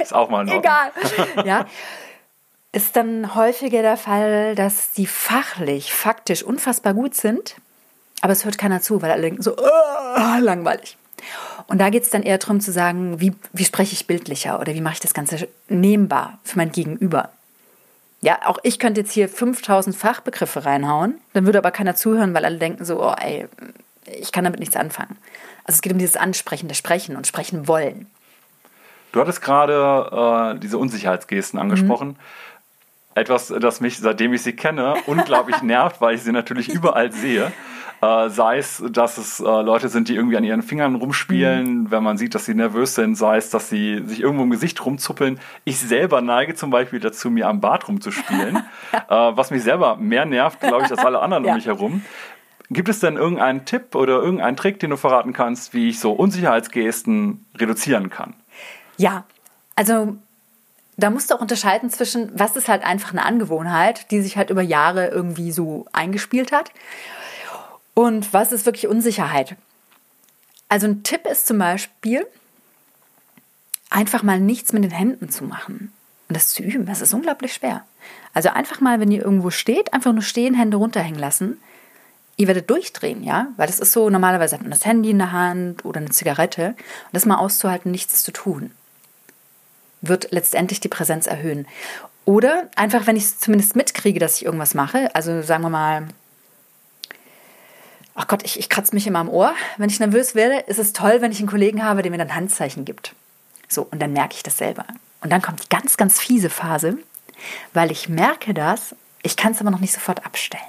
Ist 0.00 0.12
auch 0.12 0.28
mal 0.28 0.44
noch. 0.44 0.54
Egal. 0.54 0.92
Ja. 1.44 1.66
Ist 2.72 2.96
dann 2.96 3.36
häufiger 3.36 3.82
der 3.82 3.96
Fall, 3.96 4.56
dass 4.56 4.96
sie 4.96 5.06
fachlich, 5.06 5.94
faktisch 5.94 6.42
unfassbar 6.42 6.92
gut 6.92 7.14
sind, 7.14 7.54
aber 8.20 8.32
es 8.32 8.44
hört 8.44 8.58
keiner 8.58 8.80
zu, 8.80 9.00
weil 9.00 9.12
alle 9.12 9.22
denken 9.22 9.42
so, 9.42 9.56
oh, 9.56 10.38
langweilig. 10.40 10.96
Und 11.66 11.78
da 11.78 11.90
geht 11.90 12.02
es 12.02 12.10
dann 12.10 12.22
eher 12.22 12.38
darum 12.38 12.60
zu 12.60 12.72
sagen, 12.72 13.20
wie, 13.20 13.32
wie 13.52 13.64
spreche 13.64 13.92
ich 13.94 14.06
bildlicher 14.06 14.60
oder 14.60 14.74
wie 14.74 14.80
mache 14.80 14.94
ich 14.94 15.00
das 15.00 15.14
Ganze 15.14 15.48
nehmbar 15.68 16.38
für 16.44 16.58
mein 16.58 16.72
Gegenüber. 16.72 17.30
Ja, 18.20 18.38
auch 18.46 18.58
ich 18.62 18.78
könnte 18.78 19.02
jetzt 19.02 19.12
hier 19.12 19.28
5000 19.28 19.94
Fachbegriffe 19.94 20.64
reinhauen, 20.64 21.20
dann 21.32 21.46
würde 21.46 21.58
aber 21.58 21.70
keiner 21.70 21.94
zuhören, 21.94 22.32
weil 22.34 22.44
alle 22.44 22.58
denken 22.58 22.84
so, 22.84 23.02
oh 23.02 23.14
ey, 23.20 23.48
ich 24.06 24.32
kann 24.32 24.44
damit 24.44 24.60
nichts 24.60 24.76
anfangen. 24.76 25.16
Also 25.64 25.76
es 25.76 25.82
geht 25.82 25.92
um 25.92 25.98
dieses 25.98 26.16
ansprechende 26.16 26.74
Sprechen 26.74 27.16
und 27.16 27.26
Sprechen 27.26 27.68
wollen. 27.68 28.06
Du 29.12 29.20
hattest 29.20 29.42
gerade 29.42 30.54
äh, 30.56 30.58
diese 30.58 30.78
Unsicherheitsgesten 30.78 31.58
angesprochen. 31.58 32.08
Mhm. 32.08 32.16
Etwas, 33.14 33.48
das 33.60 33.80
mich, 33.80 33.98
seitdem 33.98 34.32
ich 34.32 34.42
sie 34.42 34.54
kenne, 34.54 34.94
unglaublich 35.06 35.62
nervt, 35.62 36.00
weil 36.00 36.16
ich 36.16 36.22
sie 36.22 36.32
natürlich 36.32 36.68
überall 36.68 37.12
sehe. 37.12 37.52
Äh, 38.04 38.28
sei 38.28 38.58
es, 38.58 38.82
dass 38.90 39.18
es 39.18 39.40
äh, 39.40 39.44
Leute 39.44 39.88
sind, 39.88 40.08
die 40.08 40.14
irgendwie 40.14 40.36
an 40.36 40.44
ihren 40.44 40.62
Fingern 40.62 40.94
rumspielen, 40.96 41.84
mhm. 41.84 41.90
wenn 41.90 42.02
man 42.02 42.18
sieht, 42.18 42.34
dass 42.34 42.44
sie 42.44 42.54
nervös 42.54 42.94
sind, 42.94 43.14
sei 43.14 43.36
es, 43.36 43.50
dass 43.50 43.68
sie 43.68 44.02
sich 44.04 44.20
irgendwo 44.20 44.42
im 44.42 44.50
Gesicht 44.50 44.84
rumzuppeln. 44.84 45.40
Ich 45.64 45.78
selber 45.78 46.20
neige 46.20 46.54
zum 46.54 46.70
Beispiel 46.70 47.00
dazu, 47.00 47.30
mir 47.30 47.48
am 47.48 47.60
Bart 47.60 47.88
rumzuspielen, 47.88 48.56
äh, 48.92 48.98
was 49.08 49.50
mich 49.50 49.62
selber 49.62 49.96
mehr 49.96 50.26
nervt, 50.26 50.60
glaube 50.60 50.84
ich, 50.84 50.90
als 50.90 51.04
alle 51.04 51.20
anderen 51.20 51.44
ja. 51.46 51.52
um 51.52 51.56
mich 51.56 51.66
herum. 51.66 52.04
Gibt 52.68 52.88
es 52.88 53.00
denn 53.00 53.16
irgendeinen 53.16 53.64
Tipp 53.64 53.94
oder 53.94 54.20
irgendeinen 54.20 54.56
Trick, 54.56 54.80
den 54.80 54.90
du 54.90 54.96
verraten 54.96 55.32
kannst, 55.32 55.72
wie 55.72 55.88
ich 55.88 56.00
so 56.00 56.12
Unsicherheitsgesten 56.12 57.46
reduzieren 57.56 58.10
kann? 58.10 58.34
Ja, 58.96 59.24
also 59.76 60.16
da 60.96 61.10
musst 61.10 61.30
du 61.30 61.36
auch 61.36 61.40
unterscheiden 61.40 61.90
zwischen, 61.90 62.32
was 62.34 62.56
ist 62.56 62.68
halt 62.68 62.84
einfach 62.84 63.12
eine 63.12 63.24
Angewohnheit, 63.24 64.10
die 64.10 64.20
sich 64.20 64.36
halt 64.36 64.50
über 64.50 64.62
Jahre 64.62 65.08
irgendwie 65.08 65.52
so 65.52 65.86
eingespielt 65.92 66.52
hat 66.52 66.70
und 67.94 68.32
was 68.32 68.52
ist 68.52 68.66
wirklich 68.66 68.88
Unsicherheit? 68.88 69.56
Also 70.68 70.86
ein 70.86 71.02
Tipp 71.04 71.26
ist 71.26 71.46
zum 71.46 71.58
Beispiel, 71.58 72.26
einfach 73.90 74.22
mal 74.22 74.40
nichts 74.40 74.72
mit 74.72 74.82
den 74.82 74.90
Händen 74.90 75.30
zu 75.30 75.44
machen 75.44 75.92
und 76.28 76.36
das 76.36 76.48
zu 76.48 76.62
üben. 76.62 76.86
Das 76.86 77.00
ist 77.00 77.14
unglaublich 77.14 77.54
schwer. 77.54 77.84
Also 78.32 78.48
einfach 78.50 78.80
mal, 78.80 78.98
wenn 78.98 79.12
ihr 79.12 79.24
irgendwo 79.24 79.50
steht, 79.50 79.94
einfach 79.94 80.12
nur 80.12 80.22
stehen, 80.22 80.54
Hände 80.54 80.76
runterhängen 80.76 81.20
lassen. 81.20 81.60
Ihr 82.36 82.48
werdet 82.48 82.68
durchdrehen, 82.68 83.22
ja? 83.22 83.48
Weil 83.56 83.68
das 83.68 83.78
ist 83.78 83.92
so, 83.92 84.10
normalerweise 84.10 84.56
hat 84.56 84.62
man 84.62 84.72
das 84.72 84.84
Handy 84.84 85.10
in 85.10 85.18
der 85.18 85.30
Hand 85.30 85.84
oder 85.84 86.00
eine 86.00 86.10
Zigarette. 86.10 86.70
Und 86.70 87.12
das 87.12 87.26
mal 87.26 87.36
auszuhalten, 87.36 87.92
nichts 87.92 88.24
zu 88.24 88.32
tun, 88.32 88.72
wird 90.00 90.32
letztendlich 90.32 90.80
die 90.80 90.88
Präsenz 90.88 91.28
erhöhen. 91.28 91.68
Oder 92.24 92.68
einfach, 92.74 93.06
wenn 93.06 93.16
ich 93.16 93.24
es 93.24 93.38
zumindest 93.38 93.76
mitkriege, 93.76 94.18
dass 94.18 94.36
ich 94.36 94.44
irgendwas 94.44 94.74
mache, 94.74 95.14
also 95.14 95.42
sagen 95.42 95.62
wir 95.62 95.70
mal, 95.70 96.08
ach 98.14 98.28
Gott, 98.28 98.42
ich, 98.44 98.58
ich 98.58 98.68
kratze 98.68 98.94
mich 98.94 99.06
immer 99.06 99.18
am 99.18 99.28
Ohr. 99.28 99.54
Wenn 99.76 99.90
ich 99.90 100.00
nervös 100.00 100.34
werde, 100.34 100.60
ist 100.60 100.78
es 100.78 100.92
toll, 100.92 101.20
wenn 101.20 101.32
ich 101.32 101.38
einen 101.38 101.48
Kollegen 101.48 101.84
habe, 101.84 102.02
der 102.02 102.10
mir 102.10 102.18
dann 102.18 102.34
Handzeichen 102.34 102.84
gibt. 102.84 103.14
So, 103.68 103.86
und 103.90 104.00
dann 104.00 104.12
merke 104.12 104.34
ich 104.34 104.42
das 104.42 104.58
selber. 104.58 104.84
Und 105.20 105.30
dann 105.30 105.42
kommt 105.42 105.64
die 105.64 105.68
ganz, 105.68 105.96
ganz 105.96 106.20
fiese 106.20 106.50
Phase, 106.50 106.98
weil 107.72 107.90
ich 107.90 108.08
merke 108.08 108.54
das, 108.54 108.94
ich 109.22 109.36
kann 109.36 109.52
es 109.52 109.60
aber 109.60 109.70
noch 109.70 109.80
nicht 109.80 109.94
sofort 109.94 110.24
abstellen. 110.26 110.62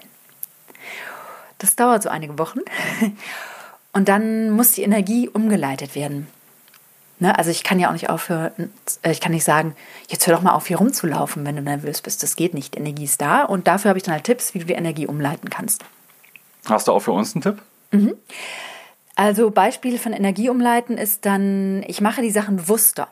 Das 1.58 1.76
dauert 1.76 2.04
so 2.04 2.10
einige 2.10 2.38
Wochen. 2.40 2.60
Und 3.94 4.10
dann 4.10 4.50
muss 4.52 4.74
die 4.74 4.84
Energie 4.84 5.30
umgeleitet 5.30 5.96
werden. 5.96 6.28
Ne? 7.20 7.38
Also 7.38 7.50
ich 7.50 7.64
kann 7.64 7.80
ja 7.80 7.88
auch 7.88 7.94
nicht 7.94 8.10
aufhören, 8.10 8.72
äh, 9.04 9.12
ich 9.12 9.22
kann 9.22 9.32
nicht 9.32 9.46
sagen, 9.46 9.74
jetzt 10.10 10.28
hör 10.28 10.36
doch 10.36 10.42
mal 10.42 10.52
auf, 10.52 10.68
hier 10.68 10.78
rumzulaufen, 10.78 11.46
wenn 11.46 11.56
du 11.56 11.62
nervös 11.62 12.02
bist. 12.02 12.22
Das 12.22 12.36
geht 12.36 12.54
nicht. 12.54 12.76
Die 12.76 12.80
Energie 12.80 13.06
ist 13.06 13.22
da 13.22 13.44
und 13.44 13.68
dafür 13.68 13.90
habe 13.90 13.98
ich 13.98 14.04
dann 14.04 14.14
halt 14.14 14.26
Tipps, 14.26 14.54
wie 14.54 14.60
du 14.60 14.66
die 14.66 14.74
Energie 14.74 15.08
umleiten 15.08 15.50
kannst. 15.50 15.86
Hast 16.66 16.88
du 16.88 16.92
auch 16.92 17.00
für 17.00 17.12
uns 17.12 17.36
einen 17.36 17.42
Tipp? 17.42 17.62
Mhm. 17.92 18.16
Also 19.16 19.50
Beispiel 19.50 19.98
von 19.98 20.14
Energie 20.14 20.50
umleiten 20.50 20.98
ist 20.98 21.26
dann, 21.26 21.84
ich 21.88 22.02
mache 22.02 22.22
die 22.22 22.32
Sachen 22.32 22.58
bewusster. 22.58 23.08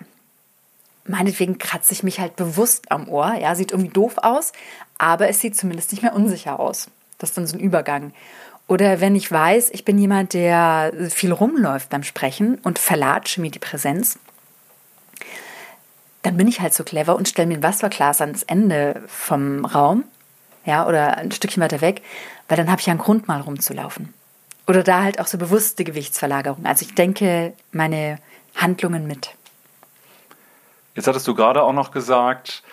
Meinetwegen 1.06 1.58
kratze 1.58 1.94
ich 1.94 2.04
mich 2.04 2.20
halt 2.20 2.36
bewusst 2.36 2.92
am 2.92 3.08
Ohr. 3.10 3.36
Ja, 3.36 3.56
sieht 3.56 3.72
irgendwie 3.72 3.92
doof 3.92 4.16
aus, 4.18 4.52
aber 4.98 5.30
es 5.30 5.40
sieht 5.40 5.56
zumindest 5.56 5.92
nicht 5.92 6.02
mehr 6.02 6.16
unsicher 6.16 6.60
aus. 6.60 6.90
Das 7.18 7.30
ist 7.30 7.38
dann 7.38 7.48
so 7.48 7.58
ein 7.58 7.62
Übergang. 7.62 8.14
Oder 8.68 9.02
wenn 9.02 9.16
ich 9.16 9.30
weiß, 9.32 9.70
ich 9.72 9.86
bin 9.86 9.98
jemand, 9.98 10.34
der 10.34 10.94
viel 11.10 11.32
rumläuft 11.32 11.90
beim 11.90 12.04
Sprechen 12.04 12.56
und 12.64 12.80
verlatsche 12.80 13.42
mir 13.42 13.52
die 13.52 13.60
Präsenz, 13.60 14.18
dann 16.22 16.38
bin 16.38 16.48
ich 16.48 16.62
halt 16.62 16.74
so 16.74 16.84
clever 16.84 17.16
und 17.16 17.28
stelle 17.28 17.48
mir 17.48 17.56
ein 17.56 17.64
Wasserglas 17.64 18.22
ans 18.22 18.44
Ende 18.44 19.04
vom 19.08 19.66
Raum, 19.66 20.06
ja, 20.66 20.88
oder 20.88 21.18
ein 21.18 21.32
Stückchen 21.32 21.62
weiter 21.62 21.82
weg, 21.82 22.02
weil 22.48 22.58
dann 22.58 22.70
habe 22.70 22.80
ich 22.80 22.88
ja 22.88 22.92
einen 22.92 23.02
Grund, 23.02 23.28
mal 23.28 23.42
rumzulaufen. 23.42 24.14
Oder 24.68 24.84
da 24.84 25.04
halt 25.04 25.20
auch 25.20 25.28
so 25.28 25.38
bewusste 25.38 25.84
Gewichtsverlagerung. 25.84 26.66
Also 26.66 26.86
ich 26.86 26.96
denke 26.96 27.54
meine 27.72 28.20
Handlungen 28.56 29.08
mit. 29.08 29.32
Jetzt 30.96 31.08
hattest 31.08 31.28
du 31.28 31.36
gerade 31.36 31.64
auch 31.64 31.74
noch 31.74 31.92
gesagt, 31.92 32.64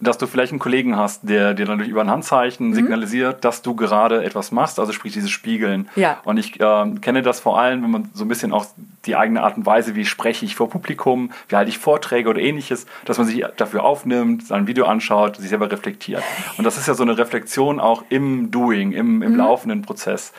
dass 0.00 0.18
du 0.18 0.26
vielleicht 0.26 0.52
einen 0.52 0.58
Kollegen 0.58 0.96
hast, 0.96 1.28
der 1.28 1.54
dir 1.54 1.66
dann 1.66 1.80
über 1.80 2.00
ein 2.00 2.10
Handzeichen 2.10 2.68
mhm. 2.68 2.74
signalisiert, 2.74 3.44
dass 3.44 3.62
du 3.62 3.74
gerade 3.74 4.24
etwas 4.24 4.50
machst, 4.50 4.80
also 4.80 4.92
sprich 4.92 5.12
dieses 5.12 5.30
Spiegeln. 5.30 5.88
Ja. 5.96 6.20
Und 6.24 6.38
ich 6.38 6.58
äh, 6.60 6.90
kenne 7.00 7.22
das 7.22 7.40
vor 7.40 7.60
allem, 7.60 7.82
wenn 7.82 7.90
man 7.90 8.10
so 8.14 8.24
ein 8.24 8.28
bisschen 8.28 8.52
auch 8.52 8.66
die 9.06 9.16
eigene 9.16 9.42
Art 9.42 9.56
und 9.56 9.66
Weise, 9.66 9.94
wie 9.94 10.04
spreche 10.04 10.44
ich 10.44 10.56
vor 10.56 10.70
Publikum, 10.70 11.30
wie 11.48 11.56
halte 11.56 11.70
ich 11.70 11.78
Vorträge 11.78 12.28
oder 12.28 12.40
ähnliches, 12.40 12.86
dass 13.04 13.18
man 13.18 13.26
sich 13.26 13.44
dafür 13.56 13.84
aufnimmt, 13.84 14.46
sein 14.46 14.66
Video 14.66 14.86
anschaut, 14.86 15.36
sich 15.36 15.48
selber 15.48 15.70
reflektiert. 15.70 16.22
Und 16.56 16.64
das 16.64 16.78
ist 16.78 16.88
ja 16.88 16.94
so 16.94 17.02
eine 17.02 17.16
Reflexion 17.18 17.80
auch 17.80 18.04
im 18.08 18.50
Doing, 18.50 18.92
im, 18.92 19.22
im 19.22 19.32
mhm. 19.32 19.36
laufenden 19.36 19.82
Prozess. 19.82 20.32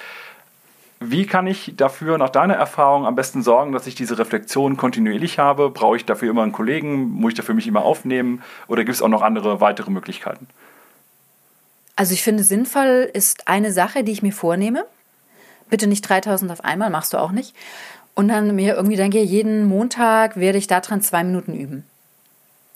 Wie 1.04 1.26
kann 1.26 1.48
ich 1.48 1.74
dafür 1.76 2.20
nach 2.20 2.30
deiner 2.30 2.54
Erfahrung 2.54 3.08
am 3.08 3.16
besten 3.16 3.42
sorgen, 3.42 3.72
dass 3.72 3.88
ich 3.88 3.96
diese 3.96 4.20
Reflexion 4.20 4.78
kontinuierlich 4.78 5.40
habe? 5.40 5.72
Brauche 5.72 5.96
ich 5.96 6.06
dafür 6.06 6.30
immer 6.30 6.44
einen 6.44 6.52
Kollegen? 6.52 7.10
Muss 7.10 7.32
ich 7.32 7.38
dafür 7.38 7.56
mich 7.56 7.66
immer 7.66 7.82
aufnehmen? 7.84 8.44
Oder 8.68 8.84
gibt 8.84 8.94
es 8.94 9.02
auch 9.02 9.08
noch 9.08 9.24
andere 9.24 9.60
weitere 9.62 9.90
Möglichkeiten? 9.90 10.48
Also 11.96 12.14
ich 12.14 12.22
finde, 12.22 12.44
sinnvoll 12.44 13.10
ist 13.12 13.48
eine 13.48 13.72
Sache, 13.72 14.04
die 14.04 14.12
ich 14.12 14.22
mir 14.22 14.32
vornehme. 14.32 14.86
Bitte 15.72 15.88
nicht 15.88 16.08
3000 16.08 16.52
auf 16.52 16.64
einmal, 16.64 16.92
machst 16.92 17.14
du 17.14 17.18
auch 17.18 17.32
nicht. 17.32 17.56
Und 18.14 18.28
dann 18.28 18.56
mir 18.56 18.76
irgendwie 18.76 18.96
denke, 18.96 19.24
jeden 19.24 19.66
Montag 19.66 20.38
werde 20.38 20.60
ich 20.60 20.68
daran 20.68 21.02
zwei 21.02 21.24
Minuten 21.24 21.56
üben. 21.56 21.84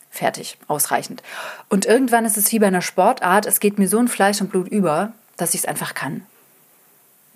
Fertig, 0.10 0.58
ausreichend. 0.67 1.22
Und 1.70 1.86
irgendwann 1.86 2.25
ist 2.25 2.38
es 2.38 2.51
wie 2.51 2.58
bei 2.58 2.67
einer 2.67 2.82
Sportart, 2.82 3.46
es 3.46 3.60
geht 3.60 3.77
mir 3.77 3.88
so 3.88 4.00
in 4.00 4.08
Fleisch 4.08 4.41
und 4.41 4.50
Blut 4.50 4.67
über, 4.67 5.12
dass 5.38 5.53
ich 5.53 5.60
es 5.60 5.65
einfach 5.67 5.94
kann. 5.94 6.25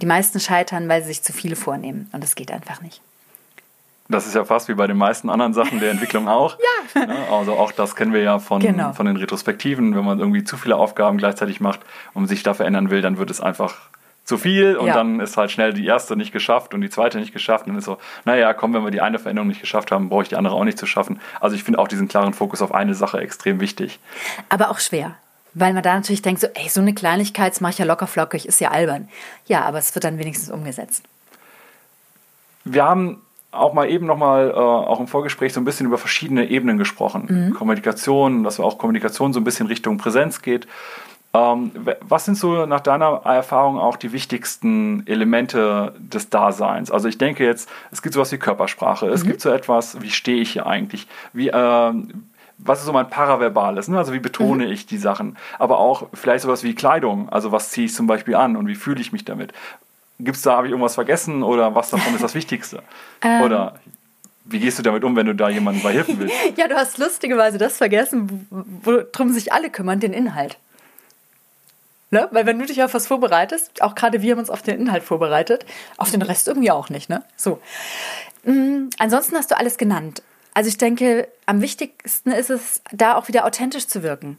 Die 0.01 0.05
meisten 0.05 0.39
scheitern, 0.39 0.87
weil 0.87 1.01
sie 1.01 1.09
sich 1.09 1.23
zu 1.23 1.33
viele 1.33 1.55
vornehmen 1.55 2.09
und 2.13 2.23
es 2.23 2.35
geht 2.35 2.51
einfach 2.51 2.81
nicht. 2.81 3.01
Das 4.11 4.25
ist 4.25 4.33
ja 4.33 4.43
fast 4.43 4.67
wie 4.69 4.73
bei 4.73 4.87
den 4.87 4.97
meisten 4.97 5.29
anderen 5.29 5.53
Sachen 5.53 5.79
der 5.79 5.91
Entwicklung 5.91 6.27
auch. 6.27 6.57
ja. 6.95 7.05
Also 7.31 7.53
auch 7.53 7.71
das 7.71 7.95
kennen 7.95 8.11
wir 8.11 8.21
ja 8.23 8.39
von, 8.39 8.59
Genau. 8.61 8.93
von 8.93 9.05
den 9.05 9.17
Retrospektiven. 9.17 9.95
Wenn 9.95 10.03
man 10.03 10.17
irgendwie 10.19 10.43
zu 10.43 10.57
viele 10.57 10.77
Aufgaben 10.77 11.17
gleichzeitig 11.19 11.59
macht 11.61 11.81
und 12.15 12.27
sich 12.27 12.41
da 12.41 12.55
verändern 12.55 12.89
will, 12.89 13.01
dann 13.03 13.19
wird 13.19 13.29
es 13.29 13.39
einfach 13.39 13.75
zu 14.25 14.37
viel 14.39 14.77
und 14.77 14.87
Ja. 14.87 14.93
dann 14.95 15.19
ist 15.19 15.37
halt 15.37 15.51
schnell 15.51 15.73
die 15.73 15.85
erste 15.85 16.15
nicht 16.15 16.31
geschafft 16.31 16.73
und 16.73 16.81
die 16.81 16.89
zweite 16.89 17.19
nicht 17.19 17.33
geschafft. 17.33 17.65
Und 17.65 17.73
dann 17.73 17.79
ist 17.79 17.85
so, 17.85 17.97
naja, 18.25 18.53
komm, 18.55 18.73
wenn 18.73 18.83
wir 18.83 18.89
die 18.91 19.01
eine 19.01 19.19
Veränderung 19.19 19.47
nicht 19.47 19.61
geschafft 19.61 19.91
haben, 19.91 20.09
brauche 20.09 20.23
ich 20.23 20.29
die 20.29 20.35
andere 20.37 20.55
auch 20.55 20.63
nicht 20.63 20.79
zu 20.79 20.87
schaffen. 20.87 21.19
Also 21.39 21.55
ich 21.55 21.63
finde 21.63 21.77
auch 21.79 21.87
diesen 21.87 22.07
klaren 22.07 22.33
Fokus 22.33 22.63
auf 22.63 22.73
eine 22.73 22.95
Sache 22.95 23.19
extrem 23.19 23.59
wichtig. 23.59 23.99
Aber 24.49 24.71
auch 24.71 24.79
schwer. 24.79 25.15
Weil 25.59 25.73
man 25.73 25.83
da 25.83 25.95
natürlich 25.95 26.21
denkt, 26.21 26.39
so, 26.39 26.47
ey, 26.53 26.69
so 26.69 26.79
eine 26.79 26.93
Kleinigkeit, 26.93 27.51
das 27.51 27.59
mache 27.59 27.73
ich 27.73 27.77
ja 27.79 27.85
locker 27.85 28.07
flockig, 28.07 28.47
ist 28.47 28.61
ja 28.61 28.71
albern. 28.71 29.09
Ja, 29.45 29.63
aber 29.63 29.77
es 29.77 29.93
wird 29.93 30.05
dann 30.05 30.17
wenigstens 30.17 30.49
umgesetzt. 30.49 31.03
Wir 32.63 32.85
haben 32.85 33.21
auch 33.51 33.73
mal 33.73 33.89
eben 33.89 34.05
nochmal, 34.05 34.51
äh, 34.51 34.53
auch 34.53 34.99
im 34.99 35.07
Vorgespräch, 35.07 35.53
so 35.53 35.59
ein 35.59 35.65
bisschen 35.65 35.87
über 35.87 35.97
verschiedene 35.97 36.49
Ebenen 36.49 36.77
gesprochen. 36.77 37.53
Kommunikation, 37.57 38.43
dass 38.43 38.59
auch 38.59 38.77
Kommunikation 38.77 39.33
so 39.33 39.39
ein 39.39 39.43
bisschen 39.43 39.67
Richtung 39.67 39.97
Präsenz 39.97 40.41
geht. 40.41 40.67
Ähm, 41.33 41.71
was 42.01 42.25
sind 42.25 42.37
so 42.37 42.65
nach 42.65 42.79
deiner 42.79 43.21
Erfahrung 43.25 43.77
auch 43.77 43.97
die 43.97 44.13
wichtigsten 44.13 45.05
Elemente 45.05 45.93
des 45.99 46.29
Daseins? 46.29 46.89
Also 46.89 47.07
ich 47.07 47.17
denke 47.17 47.43
jetzt, 47.43 47.69
es 47.91 48.01
gibt 48.01 48.15
sowas 48.15 48.31
wie 48.31 48.37
Körpersprache, 48.37 49.07
es 49.07 49.23
gibt 49.23 49.41
so 49.41 49.49
etwas, 49.49 50.01
wie 50.01 50.09
stehe 50.09 50.41
ich 50.41 50.51
hier 50.51 50.65
eigentlich? 50.65 51.07
Wie, 51.33 51.49
ähm, 51.49 52.28
was 52.59 52.79
ist 52.79 52.85
so 52.85 52.93
mein 52.93 53.09
Paraverbales? 53.09 53.87
Ne? 53.87 53.97
Also 53.97 54.13
wie 54.13 54.19
betone 54.19 54.65
ich 54.65 54.85
die 54.85 54.97
Sachen? 54.97 55.37
Aber 55.57 55.79
auch 55.79 56.07
vielleicht 56.13 56.43
sowas 56.43 56.63
wie 56.63 56.75
Kleidung, 56.75 57.29
also 57.29 57.51
was 57.51 57.71
ziehe 57.71 57.85
ich 57.85 57.93
zum 57.93 58.05
Beispiel 58.05 58.35
an 58.35 58.55
und 58.55 58.67
wie 58.67 58.75
fühle 58.75 59.01
ich 59.01 59.11
mich 59.11 59.25
damit? 59.25 59.53
Gibt 60.19 60.35
es 60.35 60.43
da, 60.43 60.57
habe 60.57 60.67
ich 60.67 60.71
irgendwas 60.71 60.95
vergessen 60.95 61.43
oder 61.43 61.73
was 61.75 61.89
davon 61.89 62.13
ist 62.13 62.23
das 62.23 62.35
Wichtigste? 62.35 62.83
oder 63.43 63.79
wie 64.45 64.59
gehst 64.59 64.79
du 64.79 64.83
damit 64.83 65.03
um, 65.03 65.15
wenn 65.15 65.27
du 65.27 65.35
da 65.35 65.49
jemandem 65.49 65.83
bei 65.83 65.93
helfen 65.93 66.19
willst? 66.19 66.35
Ja, 66.57 66.67
du 66.67 66.75
hast 66.75 66.97
lustigerweise 66.97 67.57
das 67.57 67.77
vergessen, 67.77 68.47
worum 68.49 69.31
sich 69.31 69.53
alle 69.53 69.69
kümmern, 69.69 69.99
den 69.99 70.13
Inhalt. 70.13 70.57
Ne? 72.11 72.27
Weil 72.31 72.45
wenn 72.47 72.57
du 72.57 72.65
dich 72.65 72.81
auf 72.81 72.93
was 72.93 73.05
vorbereitest, 73.05 73.83
auch 73.83 73.93
gerade 73.93 74.21
wir 74.21 74.31
haben 74.31 74.39
uns 74.39 74.49
auf 74.49 74.63
den 74.63 74.79
Inhalt 74.79 75.03
vorbereitet, 75.03 75.65
auf 75.97 76.09
den 76.09 76.23
Rest 76.23 76.47
irgendwie 76.47 76.71
auch 76.71 76.89
nicht, 76.89 77.07
ne? 77.09 77.23
So. 77.37 77.61
Mm, 78.43 78.89
ansonsten 78.97 79.35
hast 79.35 79.51
du 79.51 79.57
alles 79.57 79.77
genannt. 79.77 80.23
Also 80.59 80.67
ich 80.67 80.77
denke, 80.77 81.29
am 81.45 81.61
wichtigsten 81.61 82.31
ist 82.31 82.49
es, 82.49 82.81
da 82.91 83.15
auch 83.15 83.29
wieder 83.29 83.45
authentisch 83.45 83.87
zu 83.87 84.03
wirken. 84.03 84.35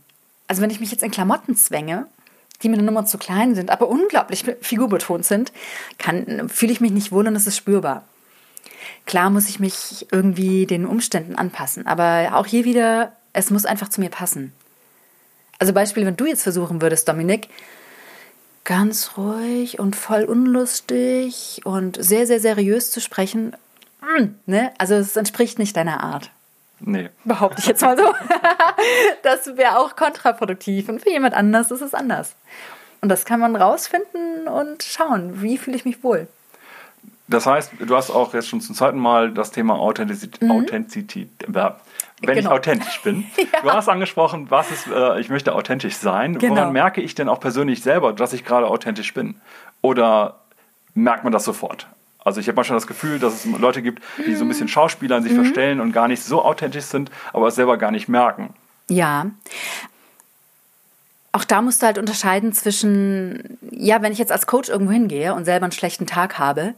Also 0.49 0.61
wenn 0.61 0.69
ich 0.69 0.79
mich 0.79 0.91
jetzt 0.91 1.03
in 1.03 1.11
Klamotten 1.11 1.57
zwänge, 1.57 2.09
die 2.63 2.69
mir 2.69 2.75
eine 2.75 2.83
Nummer 2.83 3.07
zu 3.07 3.17
klein 3.17 3.55
sind, 3.55 3.71
aber 3.71 3.89
unglaublich 3.89 4.45
figurbetont 4.61 5.25
sind, 5.25 5.51
kann, 5.97 6.51
fühle 6.51 6.73
ich 6.73 6.83
mich 6.83 6.91
nicht 6.91 7.11
wohl 7.11 7.27
und 7.27 7.37
es 7.37 7.47
ist 7.47 7.57
spürbar. 7.57 8.05
Klar 9.07 9.31
muss 9.31 9.49
ich 9.49 9.61
mich 9.61 10.09
irgendwie 10.13 10.67
den 10.67 10.85
Umständen 10.85 11.37
anpassen, 11.37 11.87
aber 11.87 12.33
auch 12.35 12.45
hier 12.45 12.67
wieder, 12.67 13.17
es 13.33 13.49
muss 13.49 13.65
einfach 13.65 13.89
zu 13.89 14.03
mir 14.03 14.11
passen. 14.11 14.53
Also 15.59 15.73
Beispiel, 15.73 16.05
wenn 16.05 16.19
du 16.19 16.27
jetzt 16.27 16.43
versuchen 16.43 16.83
würdest, 16.83 17.09
Dominik, 17.09 17.49
ganz 18.65 19.13
ruhig 19.17 19.79
und 19.79 19.97
voll 19.97 20.25
unlustig 20.25 21.63
und 21.65 21.97
sehr, 21.99 22.27
sehr 22.27 22.41
seriös 22.41 22.91
zu 22.91 23.01
sprechen, 23.01 23.57
ne? 24.47 24.73
Also 24.79 24.95
es 24.95 25.17
entspricht 25.17 25.59
nicht 25.59 25.77
deiner 25.77 26.03
Art. 26.03 26.31
Nee. 26.81 27.11
Behaupte 27.25 27.61
ich 27.61 27.67
jetzt 27.67 27.83
mal 27.83 27.97
so. 27.97 28.05
Das 29.23 29.57
wäre 29.59 29.79
auch 29.79 29.97
kontraproduktiv 29.97 30.89
und 30.89 31.03
für 31.03 31.11
jemand 31.11 31.35
anders 31.35 31.71
ist 31.71 31.83
es 31.83 31.93
anders. 31.93 32.35
Und 33.03 33.11
das 33.11 33.25
kann 33.25 33.41
man 33.41 33.55
rausfinden 33.57 34.49
und 34.49 34.83
schauen, 34.83 35.43
wie 35.43 35.59
fühle 35.59 35.77
ich 35.77 35.85
mich 35.85 36.03
wohl. 36.03 36.29
Das 37.29 37.47
heißt, 37.47 37.73
du 37.79 37.97
hast 37.97 38.11
auch 38.11 38.35
jetzt 38.35 38.49
schon 38.49 38.61
zum 38.61 38.75
zweiten 38.75 38.99
Mal 38.99 39.31
das 39.33 39.53
Thema 39.53 39.79
Authentizität. 39.79 40.51
Authentizität 40.51 41.29
äh, 41.43 41.71
wenn 42.23 42.37
ich 42.39 42.45
Genau. 42.45 42.57
authentisch 42.57 43.01
bin. 43.03 43.25
Du 43.63 43.71
hast 43.71 43.89
angesprochen, 43.89 44.51
was 44.51 44.71
ist, 44.71 44.87
äh, 44.89 45.21
ich 45.21 45.29
möchte 45.29 45.55
authentisch 45.55 45.97
sein. 45.97 46.39
Genau. 46.39 46.57
Woran 46.57 46.73
merke 46.73 47.01
ich 47.01 47.15
denn 47.15 47.29
auch 47.29 47.41
persönlich 47.41 47.83
selber, 47.83 48.13
dass 48.13 48.33
ich 48.33 48.45
gerade 48.45 48.67
authentisch 48.67 49.15
bin? 49.15 49.37
Oder 49.81 50.41
merkt 50.95 51.25
man 51.25 51.33
das 51.33 51.45
sofort? 51.45 51.87
Also 52.25 52.41
ich 52.41 52.49
habe 52.49 52.57
manchmal 52.57 52.77
das 52.77 52.87
Gefühl, 52.87 53.19
dass 53.19 53.45
es 53.45 53.59
Leute 53.59 53.83
gibt, 53.83 54.03
die 54.27 54.35
so 54.35 54.45
ein 54.45 54.49
bisschen 54.49 54.69
Schauspielern 54.69 55.23
sich 55.23 55.33
verstellen 55.33 55.81
und 55.81 55.93
gar 55.93 56.09
nicht 56.09 56.23
so 56.23 56.45
authentisch 56.45 56.85
sind, 56.85 57.11
aber 57.33 57.49
es 57.49 57.55
selber 57.55 57.79
gar 57.79 57.91
nicht 57.91 58.09
merken. 58.09 58.55
Ja. 58.89 59.27
Auch 61.33 61.45
da 61.45 61.63
musst 61.63 61.81
du 61.81 61.87
halt 61.87 61.97
unterscheiden 61.97 62.53
zwischen, 62.53 63.59
ja, 63.71 64.03
wenn 64.03 64.13
ich 64.13 64.19
jetzt 64.19 64.33
als 64.33 64.47
Coach 64.47 64.69
irgendwo 64.69 64.93
hingehe 64.93 65.33
und 65.35 65.45
selber 65.45 65.65
einen 65.65 65.73
schlechten 65.73 66.07
Tag 66.07 66.39
habe, 66.39 66.75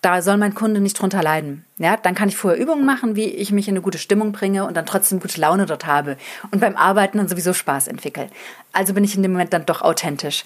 da 0.00 0.22
soll 0.22 0.36
mein 0.36 0.54
Kunde 0.54 0.80
nicht 0.80 0.98
drunter 0.98 1.22
leiden. 1.22 1.64
Ja, 1.76 1.96
dann 1.96 2.14
kann 2.14 2.28
ich 2.28 2.36
vorher 2.36 2.60
Übungen 2.60 2.86
machen, 2.86 3.16
wie 3.16 3.26
ich 3.26 3.52
mich 3.52 3.68
in 3.68 3.74
eine 3.74 3.82
gute 3.82 3.98
Stimmung 3.98 4.32
bringe 4.32 4.64
und 4.64 4.76
dann 4.76 4.86
trotzdem 4.86 5.20
gute 5.20 5.40
Laune 5.40 5.66
dort 5.66 5.86
habe 5.86 6.16
und 6.50 6.60
beim 6.60 6.76
Arbeiten 6.76 7.18
dann 7.18 7.28
sowieso 7.28 7.52
Spaß 7.52 7.88
entwickle. 7.88 8.30
Also 8.72 8.94
bin 8.94 9.04
ich 9.04 9.16
in 9.16 9.22
dem 9.22 9.32
Moment 9.32 9.52
dann 9.52 9.66
doch 9.66 9.82
authentisch. 9.82 10.44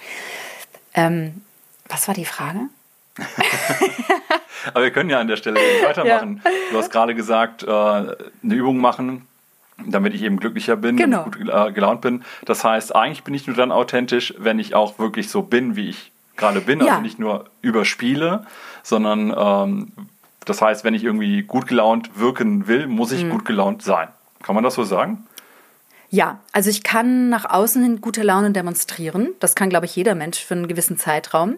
Ähm, 0.95 1.43
was 1.89 2.09
war 2.09 2.15
die 2.15 2.25
Frage? 2.25 2.61
Aber 4.75 4.83
wir 4.85 4.91
können 4.91 5.11
ja 5.11 5.19
an 5.21 5.27
der 5.29 5.37
Stelle 5.37 5.59
weitermachen. 5.85 6.41
Du 6.71 6.79
hast 6.79 6.91
gerade 6.91 7.15
gesagt, 7.15 7.63
äh, 7.63 7.69
eine 7.69 8.15
Übung 8.45 8.79
machen, 8.79 9.27
damit 9.85 10.15
ich 10.15 10.23
eben 10.23 10.39
glücklicher 10.39 10.77
bin, 10.77 10.97
Genau. 10.97 11.25
damit 11.25 11.37
ich 11.37 11.47
gut 11.47 11.53
äh, 11.55 11.73
gelaunt 11.73 12.01
bin. 12.01 12.25
Das 12.45 12.63
heißt, 12.65 12.95
eigentlich 12.95 13.25
bin 13.25 13.35
ich 13.35 13.47
nur 13.47 13.57
dann 13.57 13.73
authentisch, 13.73 14.35
wenn 14.39 14.59
ich 14.59 14.75
auch 14.75 14.99
wirklich 14.99 15.29
so 15.31 15.43
bin, 15.43 15.75
wie 15.77 15.89
ich 15.91 16.13
gerade 16.37 16.61
bin. 16.61 16.81
Ja. 16.81 16.87
Also 16.93 17.01
nicht 17.03 17.19
nur 17.19 17.47
überspiele, 17.61 18.47
sondern 18.83 19.35
ähm, 19.37 19.93
das 20.45 20.63
heißt, 20.63 20.85
wenn 20.85 20.95
ich 20.95 21.05
irgendwie 21.05 21.43
gut 21.43 21.67
gelaunt 21.67 22.19
wirken 22.19 22.67
will, 22.69 22.87
muss 22.87 23.11
Mhm. 23.13 23.17
ich 23.19 23.31
gut 23.31 23.45
gelaunt 23.45 23.83
sein. 23.83 24.09
Kann 24.43 24.55
man 24.55 24.65
das 24.65 24.75
so 24.75 24.85
sagen? 24.85 25.27
Ja, 26.11 26.41
also 26.53 26.69
ich 26.69 26.83
kann 26.83 27.31
nach 27.31 27.49
außen 27.49 27.83
hin 27.83 28.01
gute 28.01 28.23
Laune 28.23 28.51
demonstrieren. 28.51 29.31
Das 29.41 29.55
kann, 29.55 29.71
glaube 29.71 29.87
ich, 29.87 29.97
jeder 29.97 30.15
Mensch 30.15 30.45
für 30.45 30.55
einen 30.55 30.69
gewissen 30.69 30.99
Zeitraum. 30.99 31.57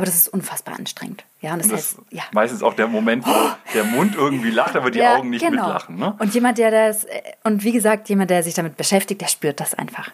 Aber 0.00 0.06
das 0.06 0.16
ist 0.16 0.28
unfassbar 0.28 0.78
anstrengend. 0.78 1.24
Ja, 1.40 1.52
und 1.52 1.58
das, 1.60 1.68
Das 1.68 1.78
heißt, 1.78 1.96
ja. 2.10 2.22
meistens 2.32 2.62
auch 2.62 2.74
der 2.74 2.88
Moment, 2.88 3.26
wo 3.26 3.34
der 3.74 3.84
Mund 3.84 4.14
irgendwie 4.14 4.50
lacht, 4.50 4.76
aber 4.76 4.90
die 4.90 4.98
Ja, 5.00 5.16
Augen 5.16 5.30
nicht 5.30 5.44
genau. 5.44 5.64
mitlachen. 5.64 5.96
Ne? 5.96 6.14
Und 6.18 6.34
jemand, 6.34 6.58
der 6.58 6.70
das, 6.70 7.06
und 7.44 7.64
wie 7.64 7.72
gesagt, 7.72 8.08
jemand, 8.08 8.30
der 8.30 8.42
sich 8.42 8.54
damit 8.54 8.76
beschäftigt, 8.76 9.20
der 9.20 9.28
spürt 9.28 9.60
das 9.60 9.74
einfach. 9.74 10.10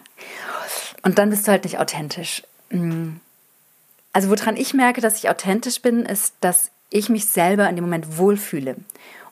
Und 1.03 1.17
dann 1.19 1.29
bist 1.29 1.47
du 1.47 1.51
halt 1.51 1.63
nicht 1.63 1.79
authentisch. 1.79 2.43
Mm. 2.69 3.11
Also 4.13 4.29
woran 4.29 4.57
ich 4.57 4.73
merke, 4.73 4.99
dass 4.99 5.17
ich 5.17 5.29
authentisch 5.29 5.81
bin, 5.81 6.05
ist, 6.05 6.33
dass 6.41 6.71
ich 6.89 7.09
mich 7.09 7.27
selber 7.27 7.69
in 7.69 7.75
dem 7.75 7.85
Moment 7.85 8.17
wohlfühle. 8.17 8.75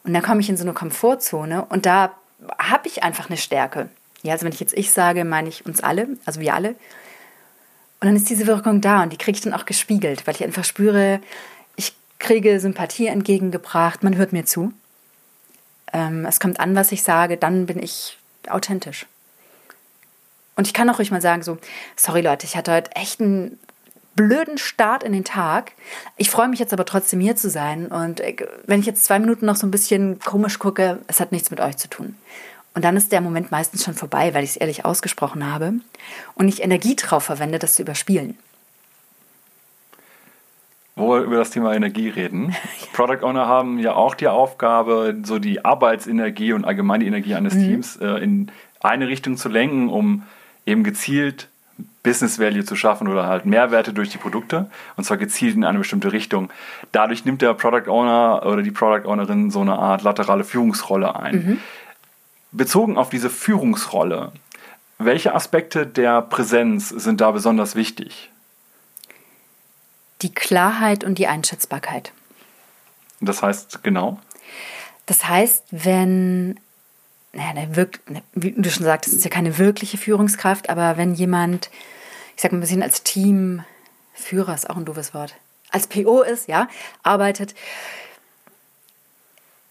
Und 0.03 0.13
dann 0.13 0.21
komme 0.21 0.41
ich 0.41 0.49
in 0.49 0.57
so 0.57 0.63
eine 0.63 0.73
Komfortzone 0.73 1.65
und 1.65 1.85
da 1.85 2.11
habe 2.59 2.87
ich 2.87 3.03
einfach 3.03 3.29
eine 3.29 3.37
Stärke. 3.37 3.89
Ja, 4.21 4.33
also 4.33 4.45
wenn 4.45 4.53
ich 4.53 4.59
jetzt 4.59 4.73
ich 4.73 4.91
sage, 4.91 5.25
meine 5.25 5.49
ich 5.49 5.65
uns 5.65 5.81
alle, 5.81 6.09
also 6.25 6.39
wir 6.39 6.53
alle. 6.53 6.75
Und 7.99 8.07
dann 8.07 8.15
ist 8.15 8.29
diese 8.29 8.47
Wirkung 8.47 8.81
da 8.81 9.03
und 9.03 9.13
die 9.13 9.17
kriege 9.17 9.37
ich 9.37 9.43
dann 9.43 9.53
auch 9.53 9.65
gespiegelt, 9.65 10.27
weil 10.27 10.35
ich 10.35 10.43
einfach 10.43 10.65
spüre, 10.65 11.21
ich 11.75 11.93
kriege 12.19 12.59
Sympathie 12.59 13.07
entgegengebracht, 13.07 14.03
man 14.03 14.15
hört 14.15 14.33
mir 14.33 14.45
zu. 14.45 14.73
Ähm, 15.93 16.25
es 16.25 16.39
kommt 16.39 16.59
an, 16.59 16.75
was 16.75 16.91
ich 16.91 17.03
sage, 17.03 17.37
dann 17.37 17.65
bin 17.65 17.81
ich 17.81 18.17
authentisch. 18.49 19.05
Und 20.55 20.67
ich 20.67 20.73
kann 20.73 20.89
auch 20.89 20.99
ruhig 20.99 21.11
mal 21.11 21.21
sagen, 21.21 21.43
so, 21.43 21.57
sorry 21.95 22.21
Leute, 22.21 22.45
ich 22.45 22.55
hatte 22.55 22.73
heute 22.73 22.91
echt 22.95 23.19
einen 23.21 23.59
blöden 24.15 24.57
Start 24.57 25.03
in 25.03 25.13
den 25.13 25.25
Tag. 25.25 25.73
Ich 26.15 26.29
freue 26.29 26.47
mich 26.47 26.59
jetzt 26.59 26.73
aber 26.73 26.85
trotzdem 26.85 27.19
hier 27.19 27.35
zu 27.35 27.49
sein. 27.49 27.87
Und 27.87 28.21
äh, 28.21 28.35
wenn 28.65 28.79
ich 28.79 28.85
jetzt 28.85 29.05
zwei 29.05 29.19
Minuten 29.19 29.45
noch 29.45 29.57
so 29.57 29.67
ein 29.67 29.71
bisschen 29.71 30.19
komisch 30.19 30.59
gucke, 30.59 30.99
es 31.07 31.19
hat 31.19 31.31
nichts 31.31 31.51
mit 31.51 31.59
euch 31.59 31.77
zu 31.77 31.89
tun. 31.89 32.15
Und 32.75 32.83
dann 32.83 32.97
ist 32.97 33.11
der 33.11 33.21
Moment 33.21 33.51
meistens 33.51 33.83
schon 33.83 33.93
vorbei, 33.93 34.33
weil 34.33 34.43
ich 34.43 34.51
es 34.51 34.57
ehrlich 34.57 34.85
ausgesprochen 34.85 35.51
habe 35.51 35.75
und 36.35 36.49
ich 36.49 36.61
Energie 36.61 36.95
drauf 36.95 37.23
verwende, 37.23 37.57
das 37.57 37.75
zu 37.75 37.81
überspielen. 37.81 38.37
Wo 40.97 41.13
wir 41.13 41.21
über 41.21 41.37
das 41.37 41.49
Thema 41.49 41.73
Energie 41.73 42.09
reden. 42.09 42.55
Product 42.93 43.23
Owner 43.23 43.47
haben 43.47 43.79
ja 43.79 43.93
auch 43.93 44.13
die 44.13 44.27
Aufgabe, 44.27 45.15
so 45.23 45.39
die 45.39 45.63
Arbeitsenergie 45.63 46.53
und 46.53 46.65
allgemein 46.65 46.99
die 46.99 47.07
Energie 47.07 47.35
eines 47.35 47.53
Teams 47.53 47.97
äh, 47.97 48.21
in 48.21 48.51
eine 48.81 49.07
Richtung 49.07 49.37
zu 49.37 49.49
lenken, 49.49 49.89
um 49.89 50.23
eben 50.65 50.83
gezielt 50.83 51.49
Business 52.03 52.39
Value 52.39 52.63
zu 52.63 52.75
schaffen 52.75 53.07
oder 53.07 53.25
halt 53.25 53.45
Mehrwerte 53.45 53.91
durch 53.91 54.09
die 54.09 54.17
Produkte 54.17 54.69
und 54.95 55.03
zwar 55.03 55.17
gezielt 55.17 55.55
in 55.55 55.63
eine 55.63 55.79
bestimmte 55.79 56.13
Richtung. 56.13 56.49
Dadurch 56.91 57.25
nimmt 57.25 57.41
der 57.41 57.53
Product 57.53 57.89
Owner 57.89 58.43
oder 58.45 58.61
die 58.61 58.71
Product 58.71 59.09
Ownerin 59.09 59.49
so 59.49 59.61
eine 59.61 59.77
Art 59.77 60.03
laterale 60.03 60.43
Führungsrolle 60.43 61.15
ein. 61.15 61.35
Mhm. 61.35 61.57
Bezogen 62.57 62.97
auf 62.97 63.09
diese 63.09 63.29
Führungsrolle, 63.29 64.31
welche 64.97 65.35
Aspekte 65.35 65.85
der 65.85 66.21
Präsenz 66.21 66.89
sind 66.89 67.21
da 67.21 67.31
besonders 67.31 67.75
wichtig? 67.75 68.29
Die 70.21 70.33
Klarheit 70.33 71.03
und 71.03 71.17
die 71.17 71.27
Einschätzbarkeit. 71.27 72.13
Das 73.19 73.41
heißt 73.41 73.83
genau? 73.83 74.19
Das 75.05 75.27
heißt, 75.27 75.65
wenn 75.71 76.59
naja, 77.33 77.49
eine 77.49 77.75
wirk 77.75 77.99
wie 78.33 78.53
du 78.53 78.71
schon 78.71 78.85
sagtest, 78.85 79.13
es 79.13 79.19
ist 79.19 79.25
ja 79.25 79.29
keine 79.29 79.57
wirkliche 79.57 79.97
Führungskraft, 79.97 80.69
aber 80.69 80.95
wenn 80.95 81.13
jemand, 81.13 81.69
ich 82.35 82.41
sag 82.41 82.51
mal 82.51 82.59
ein 82.59 82.61
bisschen 82.61 82.81
als 82.81 83.03
Teamführer, 83.03 84.55
ist 84.55 84.69
auch 84.69 84.77
ein 84.77 84.85
doofes 84.85 85.13
Wort, 85.13 85.35
als 85.69 85.87
PO 85.87 86.21
ist, 86.21 86.47
ja, 86.47 86.69
arbeitet, 87.03 87.53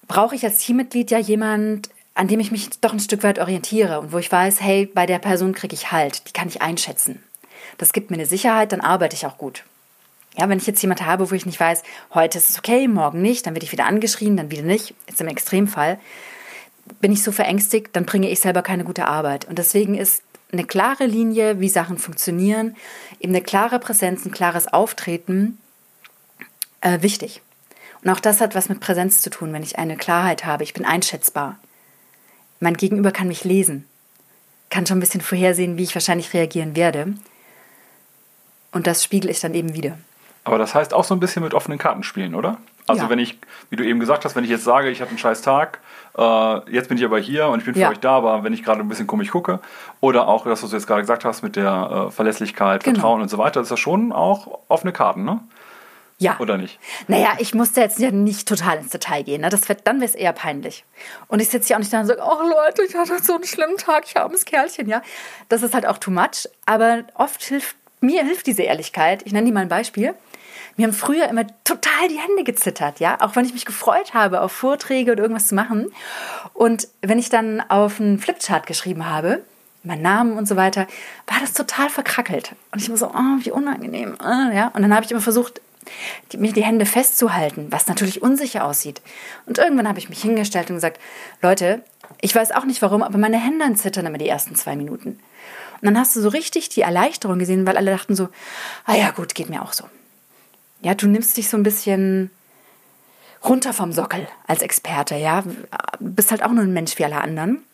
brauche 0.07 0.35
ich 0.35 0.45
als 0.45 0.59
Teammitglied 0.59 1.11
ja 1.11 1.19
jemand, 1.19 1.89
an 2.15 2.29
dem 2.29 2.41
ich 2.41 2.53
mich 2.53 2.71
doch 2.81 2.93
ein 2.93 3.01
Stück 3.01 3.23
weit 3.23 3.39
orientiere 3.39 4.01
und 4.01 4.13
wo 4.13 4.19
ich 4.19 4.31
weiß, 4.31 4.61
hey, 4.61 4.87
bei 4.87 5.07
der 5.07 5.19
Person 5.19 5.53
kriege 5.53 5.75
ich 5.75 5.91
Halt, 5.93 6.29
die 6.29 6.33
kann 6.33 6.49
ich 6.49 6.63
einschätzen. 6.63 7.23
Das 7.79 7.93
gibt 7.93 8.11
mir 8.11 8.17
eine 8.17 8.27
Sicherheit, 8.27 8.73
dann 8.73 8.81
arbeite 8.81 9.17
ich 9.17 9.27
auch 9.27 9.37
gut. 9.37 9.65
Ja, 10.37 10.49
wenn 10.49 10.59
ich 10.59 10.67
jetzt 10.67 10.83
jemand 10.83 11.05
habe, 11.05 11.31
wo 11.31 11.35
ich 11.35 11.47
nicht 11.47 11.61
weiß, 11.61 11.83
heute 12.13 12.39
ist 12.39 12.51
es 12.51 12.59
okay, 12.59 12.89
morgen 12.89 13.23
nicht, 13.23 13.47
dann 13.47 13.55
werde 13.55 13.65
ich 13.65 13.73
wieder 13.73 13.87
angeschrien, 13.87 14.37
dann 14.37 14.51
wieder 14.51 14.63
nicht, 14.63 14.95
jetzt 15.09 15.21
im 15.21 15.29
Extremfall, 15.29 15.99
bin 17.01 17.13
ich 17.13 17.23
so 17.23 17.33
verängstigt, 17.33 17.91
dann 17.93 18.05
bringe 18.05 18.31
ich 18.31 18.41
selber 18.41 18.63
keine 18.63 18.85
gute 18.85 19.07
Arbeit. 19.07 19.47
Und 19.47 19.59
deswegen 19.59 19.97
ist 19.97 20.23
eine 20.53 20.65
klare 20.65 21.07
Linie, 21.07 21.61
wie 21.61 21.69
Sachen 21.69 21.99
funktionieren, 21.99 22.77
eben 23.21 23.33
eine 23.33 23.43
klare 23.43 23.79
Präsenz, 23.79 24.25
ein 24.25 24.33
klares 24.33 24.73
Auftreten 24.73 25.59
äh, 26.81 27.01
wichtig. 27.03 27.43
Und 28.03 28.11
auch 28.11 28.21
das 28.21 28.41
hat 28.41 28.55
was 28.55 28.69
mit 28.69 28.81
Präsenz 28.81 29.21
zu 29.21 29.31
tun, 29.31 29.53
wenn 29.53 29.63
ich 29.63 29.79
eine 29.79 29.97
Klarheit 29.97 30.45
habe. 30.45 30.63
Ich 30.63 30.75
bin 30.75 30.85
einschätzbar. 30.85 31.59
Mein 32.61 32.75
Gegenüber 32.75 33.11
kann 33.11 33.29
mich 33.29 33.45
lesen, 33.45 33.87
kann 34.71 34.87
schon 34.87 34.99
ein 34.99 35.01
bisschen 35.01 35.21
vorhersehen, 35.21 35.77
wie 35.77 35.85
ich 35.85 35.95
wahrscheinlich 35.95 36.33
reagieren 36.33 36.77
werde. 36.77 37.15
Und 38.73 38.87
das 38.87 39.05
spiegel 39.05 39.31
ich 39.31 39.41
dann 39.41 39.55
eben 39.55 39.75
wieder. 39.75 39.99
Aber 40.45 40.59
das 40.59 40.75
heißt 40.75 40.93
auch 40.93 41.05
so 41.05 41.15
ein 41.15 41.21
bisschen 41.21 41.43
mit 41.43 41.55
offenen 41.55 41.79
Karten 41.79 42.03
spielen, 42.03 42.35
oder? 42.35 42.59
Also 42.87 43.05
ja. 43.05 43.11
wenn 43.11 43.19
ich, 43.19 43.39
wie 43.71 43.77
du 43.77 43.85
eben 43.85 43.99
gesagt 43.99 44.25
hast, 44.25 44.37
wenn 44.37 44.45
ich 44.45 44.51
jetzt 44.51 44.65
sage, 44.65 44.91
ich 44.91 45.01
hatte 45.01 45.09
einen 45.09 45.19
scheiß 45.19 45.41
Tag, 45.41 45.81
äh, 46.19 46.71
jetzt 46.71 46.89
bin 46.89 46.99
ich 46.99 47.05
aber 47.05 47.19
hier 47.19 47.49
und 47.49 47.61
ich 47.61 47.65
bin 47.65 47.75
für 47.75 47.81
ja. 47.81 47.89
euch 47.89 47.99
da, 47.99 48.17
aber 48.17 48.45
wenn 48.45 48.53
ich 48.53 48.63
gerade 48.63 48.81
ein 48.81 48.89
bisschen 48.89 49.07
komisch 49.07 49.31
gucke, 49.31 49.61
oder 50.01 50.29
auch 50.29 50.45
das, 50.45 50.63
was 50.63 50.71
du 50.71 50.77
jetzt 50.77 50.87
gerade 50.87 51.01
gesagt 51.01 51.25
hast 51.25 51.43
mit 51.43 51.57
der 51.57 52.09
äh, 52.09 52.11
Verlässlichkeit, 52.11 52.85
genau. 52.85 52.97
Vertrauen 52.97 53.23
und 53.23 53.31
so 53.31 53.39
weiter, 53.39 53.61
das 53.61 53.69
ist 53.69 53.71
ja 53.71 53.77
schon 53.79 54.13
auch 54.13 54.61
offene 54.69 54.93
Karten, 54.93 55.25
ne? 55.25 55.41
Ja. 56.19 56.39
Oder 56.39 56.57
nicht? 56.57 56.79
Naja, 57.09 57.35
ich 57.39 57.55
musste 57.55 57.81
jetzt 57.81 57.99
ja 57.99 58.11
nicht 58.11 58.49
total 58.49 58.79
ins 58.79 58.91
Detail 58.91 59.23
gehen. 59.25 59.41
Ne? 59.41 59.49
Das 59.49 59.69
wird, 59.69 59.87
dann 59.87 59.97
wäre 60.01 60.09
es 60.09 60.15
eher 60.15 60.33
peinlich. 60.33 60.85
Und 61.27 61.41
ich 61.41 61.49
sitze 61.49 61.69
hier 61.69 61.77
auch 61.77 61.81
nicht 61.81 61.93
da 61.93 62.01
und 62.01 62.07
sage, 62.07 62.23
oh 62.23 62.43
Leute, 62.43 62.83
ich 62.83 62.95
hatte 62.95 63.23
so 63.23 63.35
einen 63.35 63.45
schlimmen 63.45 63.77
Tag, 63.77 64.05
ich 64.07 64.17
armes 64.17 64.45
Kerlchen, 64.45 64.89
ja. 64.89 65.03
Das 65.49 65.63
ist 65.63 65.75
halt 65.75 65.87
auch 65.87 65.99
too 65.99 66.11
much. 66.11 66.49
Aber 66.67 67.05
oft 67.15 67.43
hilft, 67.43 67.77
mir 68.01 68.23
hilft 68.25 68.47
diese 68.47 68.63
Ehrlichkeit. 68.63 69.23
Ich 69.25 69.33
nenne 69.33 69.47
dir 69.47 69.53
mal 69.53 69.61
ein 69.61 69.69
Beispiel. 69.69 70.15
Mir 70.77 70.87
haben 70.87 70.95
früher 70.95 71.29
immer 71.29 71.47
total 71.65 72.09
die 72.09 72.19
Hände 72.19 72.43
gezittert, 72.43 72.99
ja, 72.99 73.17
auch 73.21 73.37
wenn 73.37 73.45
ich 73.45 73.53
mich 73.53 73.65
gefreut 73.65 74.13
habe, 74.13 74.41
auf 74.41 74.51
Vorträge 74.51 75.13
oder 75.13 75.23
irgendwas 75.23 75.47
zu 75.47 75.55
machen. 75.55 75.93
Und 76.53 76.89
wenn 77.01 77.19
ich 77.19 77.29
dann 77.29 77.61
auf 77.61 78.01
einen 78.01 78.19
Flipchart 78.19 78.67
geschrieben 78.67 79.09
habe, 79.09 79.43
meinen 79.85 80.03
Namen 80.03 80.37
und 80.37 80.49
so 80.49 80.57
weiter, 80.57 80.87
war 81.27 81.39
das 81.41 81.53
total 81.53 81.91
verkrackelt. 81.91 82.53
Und 82.73 82.83
ich 82.83 82.89
war 82.91 82.97
so, 82.97 83.07
oh, 83.07 83.39
wie 83.41 83.51
unangenehm. 83.53 84.17
Ah, 84.21 84.51
ja. 84.53 84.69
Und 84.69 84.83
dann 84.83 84.95
habe 84.95 85.05
ich 85.05 85.13
immer 85.13 85.21
versucht, 85.21 85.61
die, 86.33 86.39
mir 86.39 86.53
die 86.53 86.65
Hände 86.65 86.87
festzuhalten, 86.87 87.69
was 87.71 87.87
natürlich 87.87 88.23
unsicher 88.23 88.65
aussieht. 88.65 89.01
Und 89.47 89.59
irgendwann 89.59 89.89
habe 89.89 89.99
ich 89.99 90.09
mich 90.09 90.23
hingestellt 90.23 90.71
und 90.71 90.77
gesagt, 90.77 91.01
Leute, 91.43 91.83
ich 92.21 92.35
weiß 92.35 92.53
auch 92.53 92.65
nicht 92.65 92.83
warum, 92.83 93.03
aber 93.03 93.19
meine 93.19 93.39
Hände 93.39 93.75
zittern 93.75 94.07
immer 94.07 94.19
die 94.19 94.29
ersten 94.29 94.55
zwei 94.55 94.77
Minuten. 94.77 95.19
Und 95.81 95.83
dann 95.83 95.99
hast 95.99 96.15
du 96.17 96.21
so 96.21 96.29
richtig 96.29 96.69
die 96.69 96.83
Erleichterung 96.83 97.39
gesehen, 97.39 97.67
weil 97.67 97.77
alle 97.77 97.91
dachten 97.91 98.15
so, 98.15 98.29
ah 98.85 98.95
ja 98.95 99.11
gut, 99.11 99.35
geht 99.35 99.51
mir 99.51 99.63
auch 99.63 99.73
so 99.73 99.85
ja, 100.85 100.95
du 100.95 101.09
nimmst 101.09 101.37
dich 101.37 101.49
so 101.49 101.57
ein 101.57 101.63
bisschen 101.63 102.31
runter 103.43 103.73
vom 103.73 103.93
Sockel 103.93 104.29
als 104.47 104.63
Experte, 104.63 105.17
ja. 105.17 105.43
Bist 105.99 106.31
halt 106.31 106.43
auch 106.43 106.53
nur 106.53 106.63
ein 106.63 106.73
Mensch 106.73 106.99
wie 106.99 107.05
alle 107.05 107.21
anderen. 107.21 107.65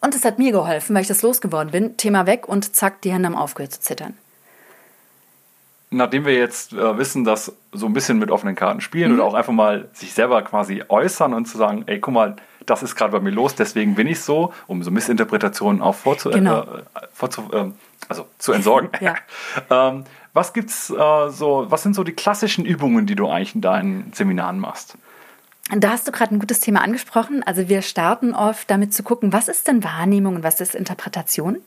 Und 0.00 0.16
es 0.16 0.24
hat 0.24 0.38
mir 0.38 0.50
geholfen, 0.50 0.94
weil 0.94 1.02
ich 1.02 1.08
das 1.08 1.22
losgeworden 1.22 1.70
bin. 1.70 1.96
Thema 1.96 2.26
weg 2.26 2.48
und 2.48 2.74
zack, 2.74 3.00
die 3.02 3.12
Hände 3.12 3.28
haben 3.28 3.36
aufgehört 3.36 3.72
zu 3.72 3.80
zittern. 3.80 4.18
Nachdem 5.92 6.24
wir 6.24 6.34
jetzt 6.34 6.72
äh, 6.72 6.98
wissen, 6.98 7.24
dass 7.24 7.52
so 7.72 7.86
ein 7.86 7.92
bisschen 7.92 8.18
mit 8.18 8.30
offenen 8.30 8.54
Karten 8.54 8.80
spielen 8.80 9.12
mhm. 9.12 9.18
oder 9.18 9.28
auch 9.28 9.34
einfach 9.34 9.52
mal 9.52 9.88
sich 9.92 10.14
selber 10.14 10.42
quasi 10.42 10.82
äußern 10.88 11.34
und 11.34 11.46
zu 11.46 11.58
sagen, 11.58 11.84
ey, 11.86 12.00
guck 12.00 12.14
mal, 12.14 12.36
das 12.66 12.82
ist 12.82 12.96
gerade 12.96 13.12
bei 13.12 13.20
mir 13.20 13.30
los, 13.30 13.54
deswegen 13.54 13.94
bin 13.94 14.06
ich 14.06 14.20
so, 14.20 14.52
um 14.66 14.82
so 14.82 14.90
Missinterpretationen 14.90 15.82
auch 15.82 15.94
vorzu, 15.94 16.30
genau. 16.30 16.62
äh, 16.62 16.66
vorzu 17.12 17.42
äh, 17.52 17.70
also 18.08 18.26
zu 18.38 18.52
entsorgen. 18.52 18.90
ja. 19.00 19.14
ähm, 19.70 20.04
was 20.32 20.52
gibt's 20.52 20.90
äh, 20.90 21.28
so, 21.28 21.66
was 21.68 21.82
sind 21.82 21.94
so 21.94 22.04
die 22.04 22.12
klassischen 22.12 22.64
Übungen, 22.64 23.06
die 23.06 23.14
du 23.14 23.28
eigentlich 23.28 23.54
in 23.54 23.60
deinen 23.60 24.12
Seminaren 24.14 24.58
machst? 24.58 24.96
Da 25.70 25.90
hast 25.90 26.08
du 26.08 26.12
gerade 26.12 26.34
ein 26.34 26.38
gutes 26.38 26.60
Thema 26.60 26.82
angesprochen. 26.82 27.42
Also 27.44 27.68
wir 27.68 27.82
starten 27.82 28.34
oft 28.34 28.70
damit 28.70 28.92
zu 28.92 29.02
gucken, 29.02 29.32
was 29.32 29.48
ist 29.48 29.68
denn 29.68 29.84
Wahrnehmung 29.84 30.36
und 30.36 30.42
was 30.42 30.60
ist 30.60 30.74
Interpretation? 30.74 31.58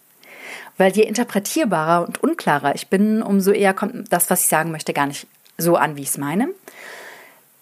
Weil 0.77 0.91
je 0.91 1.03
interpretierbarer 1.03 2.05
und 2.05 2.21
unklarer 2.21 2.75
ich 2.75 2.87
bin, 2.89 3.21
umso 3.21 3.51
eher 3.51 3.73
kommt 3.73 4.11
das, 4.11 4.29
was 4.29 4.41
ich 4.41 4.47
sagen 4.47 4.71
möchte, 4.71 4.93
gar 4.93 5.07
nicht 5.07 5.27
so 5.57 5.75
an, 5.75 5.95
wie 5.95 6.01
ich 6.01 6.09
es 6.09 6.17
meine. 6.17 6.49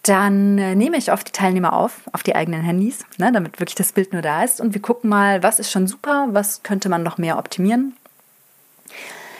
Dann 0.02 0.58
äh, 0.58 0.74
nehme 0.74 0.98
ich 0.98 1.12
oft 1.12 1.28
die 1.28 1.32
Teilnehmer 1.32 1.72
auf, 1.72 2.02
auf 2.12 2.22
die 2.22 2.34
eigenen 2.34 2.60
Handys, 2.62 3.06
ne, 3.16 3.32
damit 3.32 3.58
wirklich 3.58 3.74
das 3.74 3.92
Bild 3.92 4.12
nur 4.12 4.20
da 4.20 4.44
ist. 4.44 4.60
Und 4.60 4.74
wir 4.74 4.82
gucken 4.82 5.08
mal, 5.08 5.42
was 5.42 5.58
ist 5.58 5.70
schon 5.70 5.86
super, 5.86 6.28
was 6.30 6.62
könnte 6.62 6.88
man 6.88 7.02
noch 7.02 7.16
mehr 7.16 7.38
optimieren. 7.38 7.96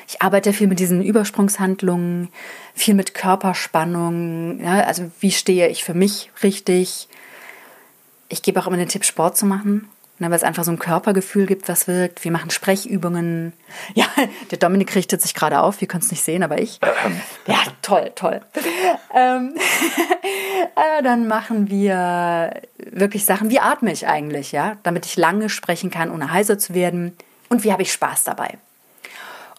Ich 0.08 0.22
arbeite 0.22 0.52
viel 0.52 0.66
mit 0.66 0.78
diesen 0.78 1.02
Übersprungshandlungen, 1.02 2.28
viel 2.74 2.94
mit 2.94 3.14
Körperspannung. 3.14 4.60
Ja, 4.60 4.84
also 4.84 5.10
wie 5.20 5.32
stehe 5.32 5.68
ich 5.68 5.84
für 5.84 5.94
mich 5.94 6.30
richtig? 6.42 7.08
Ich 8.28 8.42
gebe 8.42 8.60
auch 8.60 8.66
immer 8.66 8.76
den 8.76 8.88
Tipp, 8.88 9.04
Sport 9.04 9.36
zu 9.36 9.44
machen, 9.44 9.88
ne, 10.18 10.30
weil 10.30 10.36
es 10.36 10.42
einfach 10.42 10.64
so 10.64 10.70
ein 10.70 10.78
Körpergefühl 10.78 11.46
gibt, 11.46 11.68
was 11.68 11.88
wirkt. 11.88 12.24
Wir 12.24 12.30
machen 12.30 12.50
Sprechübungen. 12.50 13.52
Ja, 13.94 14.06
der 14.50 14.58
Dominik 14.58 14.94
richtet 14.94 15.20
sich 15.20 15.34
gerade 15.34 15.60
auf. 15.60 15.80
Wir 15.80 15.88
können 15.88 16.02
es 16.02 16.10
nicht 16.10 16.22
sehen, 16.22 16.42
aber 16.42 16.60
ich. 16.60 16.80
Ja, 17.46 17.58
toll, 17.82 18.12
toll. 18.14 18.40
ähm, 19.14 19.54
äh, 20.76 21.02
dann 21.02 21.26
machen 21.26 21.68
wir 21.68 22.62
wirklich 22.78 23.24
Sachen, 23.24 23.50
wie 23.50 23.58
atme 23.58 23.92
ich 23.92 24.06
eigentlich, 24.06 24.52
ja, 24.52 24.76
damit 24.82 25.06
ich 25.06 25.16
lange 25.16 25.48
sprechen 25.48 25.90
kann, 25.90 26.10
ohne 26.10 26.32
heiser 26.32 26.58
zu 26.58 26.74
werden. 26.74 27.16
Und 27.48 27.64
wie 27.64 27.72
habe 27.72 27.82
ich 27.82 27.92
Spaß 27.92 28.24
dabei? 28.24 28.56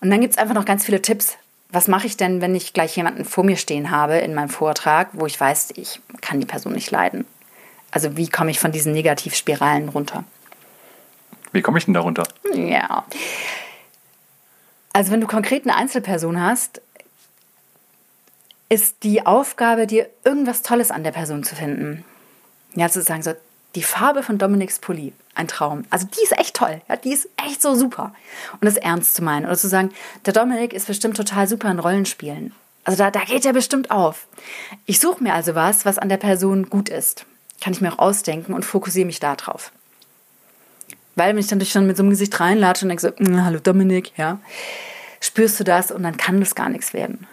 Und 0.02 0.10
dann 0.10 0.22
gibt 0.22 0.34
es 0.34 0.38
einfach 0.38 0.56
noch 0.56 0.66
ganz 0.66 0.86
viele 0.86 1.02
Tipps. 1.02 1.38
Was 1.70 1.88
mache 1.88 2.08
ich 2.08 2.18
denn, 2.18 2.42
wenn 2.42 2.56
ich 2.56 2.74
gleich 2.74 2.96
jemanden 2.96 3.26
vor 3.26 3.44
mir 3.44 3.58
stehen 3.58 3.92
habe 3.92 4.18
in 4.18 4.34
meinem 4.34 4.50
Vortrag, 4.50 5.10
wo 5.14 5.26
ich 5.26 5.40
weiß, 5.40 5.74
ich 5.76 6.00
kann 6.22 6.40
die 6.40 6.46
Person 6.46 6.74
nicht 6.74 6.90
leiden? 6.92 7.26
Also 7.92 8.18
wie 8.18 8.28
komme 8.28 8.52
ich 8.52 8.60
von 8.60 8.72
diesen 8.72 8.94
Negativspiralen 8.94 9.90
runter? 9.90 10.24
Wie 11.52 11.62
komme 11.62 11.78
ich 11.78 11.86
denn 11.86 11.94
darunter? 11.94 12.24
Ja. 12.54 13.06
Also 14.94 15.12
wenn 15.12 15.22
du 15.22 15.28
konkret 15.28 15.64
eine 15.64 15.76
Einzelperson 15.76 16.42
hast, 16.42 16.82
ist 18.70 19.04
die 19.04 19.26
Aufgabe, 19.26 19.88
dir 19.88 20.10
irgendwas 20.24 20.62
Tolles 20.62 20.92
an 20.92 21.04
der 21.04 21.12
Person 21.12 21.44
zu 21.44 21.56
finden. 21.56 22.04
Ja, 22.74 22.90
zu 22.90 23.02
sagen, 23.02 23.22
so, 23.22 23.34
die 23.76 23.84
Farbe 23.84 24.24
von 24.24 24.38
Dominiks 24.38 24.80
Pulli, 24.80 25.14
ein 25.36 25.48
Traum. 25.48 25.86
Also 25.90 26.08
die 26.08 26.24
ist 26.24 26.38
echt 26.38 26.56
toll, 26.56 26.82
ja, 26.88 26.96
die 26.96 27.14
ist 27.14 27.30
echt 27.46 27.62
so 27.62 27.76
super. 27.76 28.14
Und 28.54 28.66
das 28.66 28.78
ernst 28.78 29.16
zu 29.16 29.24
meinen 29.24 29.46
oder 29.46 29.58
zu 29.58 29.68
sagen, 29.68 29.92
der 30.26 30.34
Dominik 30.34 30.74
ist 30.74 30.88
bestimmt 30.88 31.18
total 31.18 31.48
super 31.48 31.70
in 31.70 31.80
Rollenspielen. 31.80 32.54
Also 32.86 32.98
da, 32.98 33.12
da 33.12 33.22
geht 33.22 33.46
er 33.46 33.54
bestimmt 33.54 33.92
auf. 33.92 34.28
Ich 34.86 35.00
suche 35.00 35.24
mir 35.24 35.34
also 35.34 35.56
was, 35.56 35.86
was 35.86 35.98
an 35.98 36.10
der 36.10 36.18
Person 36.18 36.70
gut 36.70 36.90
ist. 36.90 37.26
Kann 37.62 37.74
ich 37.74 37.82
mir 37.82 37.94
auch 37.94 38.00
ausdenken 38.00 38.54
und 38.54 38.64
fokussiere 38.64 39.06
mich 39.06 39.20
darauf. 39.20 39.72
Weil 41.16 41.30
wenn 41.30 41.38
ich 41.38 41.48
dann 41.48 41.64
schon 41.66 41.88
mit 41.88 41.98
so 41.98 42.04
einem 42.04 42.10
Gesicht 42.10 42.40
reinlatsche 42.40 42.86
und 42.86 42.90
denke 42.90 43.02
so, 43.02 43.10
hm, 43.16 43.44
hallo 43.44 43.60
Dominik, 43.60 44.12
ja, 44.18 44.40
spürst 45.22 45.60
du 45.60 45.64
das 45.64 45.92
und 45.92 46.04
dann 46.04 46.18
kann 46.18 46.40
das 46.40 46.56
gar 46.56 46.70
nichts 46.70 46.94
werden. 46.94 47.28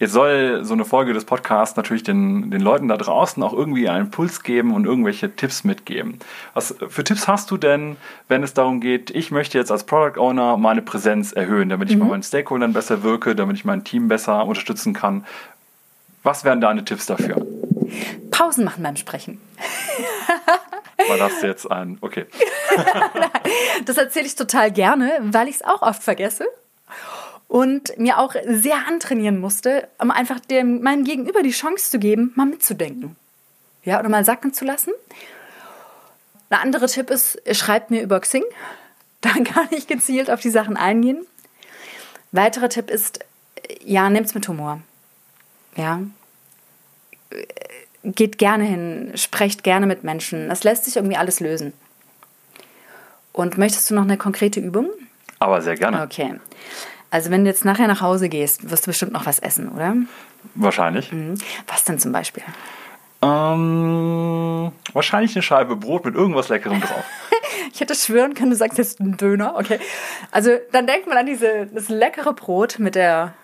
Jetzt 0.00 0.12
soll 0.12 0.60
so 0.62 0.74
eine 0.74 0.84
Folge 0.84 1.12
des 1.12 1.24
Podcasts 1.24 1.76
natürlich 1.76 2.04
den, 2.04 2.52
den 2.52 2.60
Leuten 2.60 2.86
da 2.86 2.96
draußen 2.96 3.42
auch 3.42 3.52
irgendwie 3.52 3.88
einen 3.88 4.12
Puls 4.12 4.44
geben 4.44 4.72
und 4.72 4.84
irgendwelche 4.84 5.34
Tipps 5.34 5.64
mitgeben. 5.64 6.20
Was 6.54 6.76
für 6.88 7.02
Tipps 7.02 7.26
hast 7.26 7.50
du 7.50 7.56
denn, 7.56 7.96
wenn 8.28 8.44
es 8.44 8.54
darum 8.54 8.80
geht, 8.80 9.10
ich 9.10 9.32
möchte 9.32 9.58
jetzt 9.58 9.72
als 9.72 9.82
Product 9.82 10.20
Owner 10.20 10.56
meine 10.56 10.82
Präsenz 10.82 11.32
erhöhen, 11.32 11.68
damit 11.68 11.90
ich 11.90 11.96
mhm. 11.96 12.00
bei 12.00 12.06
meinen 12.06 12.22
Stakeholdern 12.22 12.72
besser 12.74 13.02
wirke, 13.02 13.34
damit 13.34 13.56
ich 13.56 13.64
mein 13.64 13.82
Team 13.82 14.06
besser 14.06 14.46
unterstützen 14.46 14.94
kann? 14.94 15.26
Was 16.22 16.44
wären 16.44 16.60
deine 16.60 16.84
Tipps 16.84 17.06
dafür? 17.06 17.44
Pausen 18.30 18.64
machen 18.64 18.84
beim 18.84 18.94
Sprechen. 18.94 19.40
War 21.08 21.16
das 21.16 21.42
jetzt 21.42 21.70
ein, 21.70 21.98
okay. 22.00 22.26
das 23.84 23.96
erzähle 23.96 24.26
ich 24.26 24.34
total 24.34 24.70
gerne, 24.70 25.18
weil 25.22 25.48
ich 25.48 25.56
es 25.56 25.62
auch 25.62 25.82
oft 25.82 26.02
vergesse 26.02 26.46
und 27.48 27.98
mir 27.98 28.18
auch 28.18 28.34
sehr 28.46 28.86
antrainieren 28.86 29.38
musste, 29.38 29.88
um 29.98 30.10
einfach 30.10 30.38
dem, 30.38 30.82
meinem 30.82 31.04
Gegenüber 31.04 31.42
die 31.42 31.50
Chance 31.50 31.90
zu 31.90 31.98
geben, 31.98 32.32
mal 32.36 32.46
mitzudenken. 32.46 33.16
Ja, 33.84 33.98
oder 33.98 34.10
mal 34.10 34.24
sacken 34.24 34.52
zu 34.52 34.64
lassen. 34.64 34.92
Ein 36.50 36.60
anderer 36.60 36.86
Tipp 36.86 37.10
ist, 37.10 37.40
schreibt 37.52 37.90
mir 37.90 38.02
über 38.02 38.20
Xing. 38.20 38.44
Dann 39.20 39.44
kann 39.44 39.66
ich 39.70 39.86
gezielt 39.86 40.30
auf 40.30 40.40
die 40.40 40.50
Sachen 40.50 40.76
eingehen. 40.76 41.26
Weiterer 42.30 42.68
Tipp 42.68 42.90
ist, 42.90 43.20
ja, 43.82 44.08
nehmt 44.10 44.26
es 44.26 44.34
mit 44.34 44.46
Humor. 44.46 44.80
Ja. 45.76 46.00
Geht 48.14 48.38
gerne 48.38 48.64
hin, 48.64 49.12
sprecht 49.14 49.62
gerne 49.62 49.86
mit 49.86 50.04
Menschen. 50.04 50.48
Das 50.48 50.64
lässt 50.64 50.84
sich 50.84 50.96
irgendwie 50.96 51.16
alles 51.16 51.40
lösen. 51.40 51.72
Und 53.32 53.58
möchtest 53.58 53.90
du 53.90 53.94
noch 53.94 54.02
eine 54.02 54.16
konkrete 54.16 54.60
Übung? 54.60 54.88
Aber 55.38 55.62
sehr 55.62 55.76
gerne. 55.76 56.02
Okay. 56.02 56.34
Also 57.10 57.30
wenn 57.30 57.44
du 57.44 57.50
jetzt 57.50 57.64
nachher 57.64 57.86
nach 57.86 58.00
Hause 58.00 58.28
gehst, 58.28 58.70
wirst 58.70 58.86
du 58.86 58.90
bestimmt 58.90 59.12
noch 59.12 59.26
was 59.26 59.38
essen, 59.38 59.68
oder? 59.68 59.94
Wahrscheinlich. 60.54 61.12
Mhm. 61.12 61.34
Was 61.66 61.84
denn 61.84 61.98
zum 61.98 62.12
Beispiel? 62.12 62.42
Ähm, 63.20 64.70
wahrscheinlich 64.92 65.34
eine 65.34 65.42
Scheibe 65.42 65.76
Brot 65.76 66.04
mit 66.04 66.14
irgendwas 66.14 66.48
Leckerem 66.48 66.80
drauf. 66.80 67.04
ich 67.72 67.80
hätte 67.80 67.94
schwören 67.94 68.34
können, 68.34 68.50
du 68.50 68.56
sagst 68.56 68.78
jetzt 68.78 69.00
einen 69.00 69.16
Döner. 69.16 69.56
Okay. 69.56 69.80
Also 70.30 70.56
dann 70.72 70.86
denkt 70.86 71.08
man 71.08 71.16
an 71.16 71.26
diese, 71.26 71.66
das 71.66 71.88
leckere 71.88 72.32
Brot 72.32 72.78
mit 72.78 72.94
der 72.94 73.34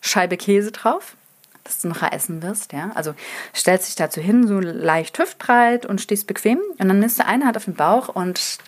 Scheibe 0.00 0.36
Käse 0.36 0.70
drauf, 0.70 1.16
das 1.64 1.80
du 1.80 1.88
nachher 1.88 2.12
essen 2.12 2.42
wirst. 2.42 2.72
Ja? 2.72 2.92
Also 2.94 3.14
stellst 3.54 3.88
dich 3.88 3.96
dazu 3.96 4.20
hin, 4.20 4.46
so 4.46 4.60
leicht 4.60 5.18
hüftbreit 5.18 5.86
und 5.86 6.00
stehst 6.00 6.26
bequem. 6.26 6.60
Und 6.78 6.88
dann 6.88 6.98
nimmst 6.98 7.18
du 7.18 7.26
eine 7.26 7.46
Hand 7.46 7.56
auf 7.56 7.64
den 7.64 7.74
Bauch 7.74 8.08
und 8.08 8.58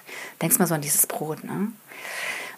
denkst 0.42 0.58
mal 0.58 0.66
so 0.66 0.74
an 0.74 0.80
dieses 0.80 1.06
Brot. 1.06 1.44
Ne? 1.44 1.52
Und 1.52 1.72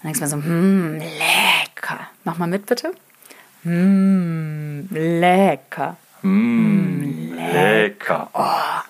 denkst 0.05 0.21
mal 0.21 0.29
so, 0.29 0.37
hm, 0.37 0.99
lecker. 0.99 2.01
Mach 2.25 2.39
mal 2.39 2.47
mit, 2.47 2.67
bitte. 2.67 2.93
Hm, 3.65 4.89
lecker. 4.91 5.97
Mm, 6.23 7.33
lecker. 7.35 8.29
Oh. 8.33 8.81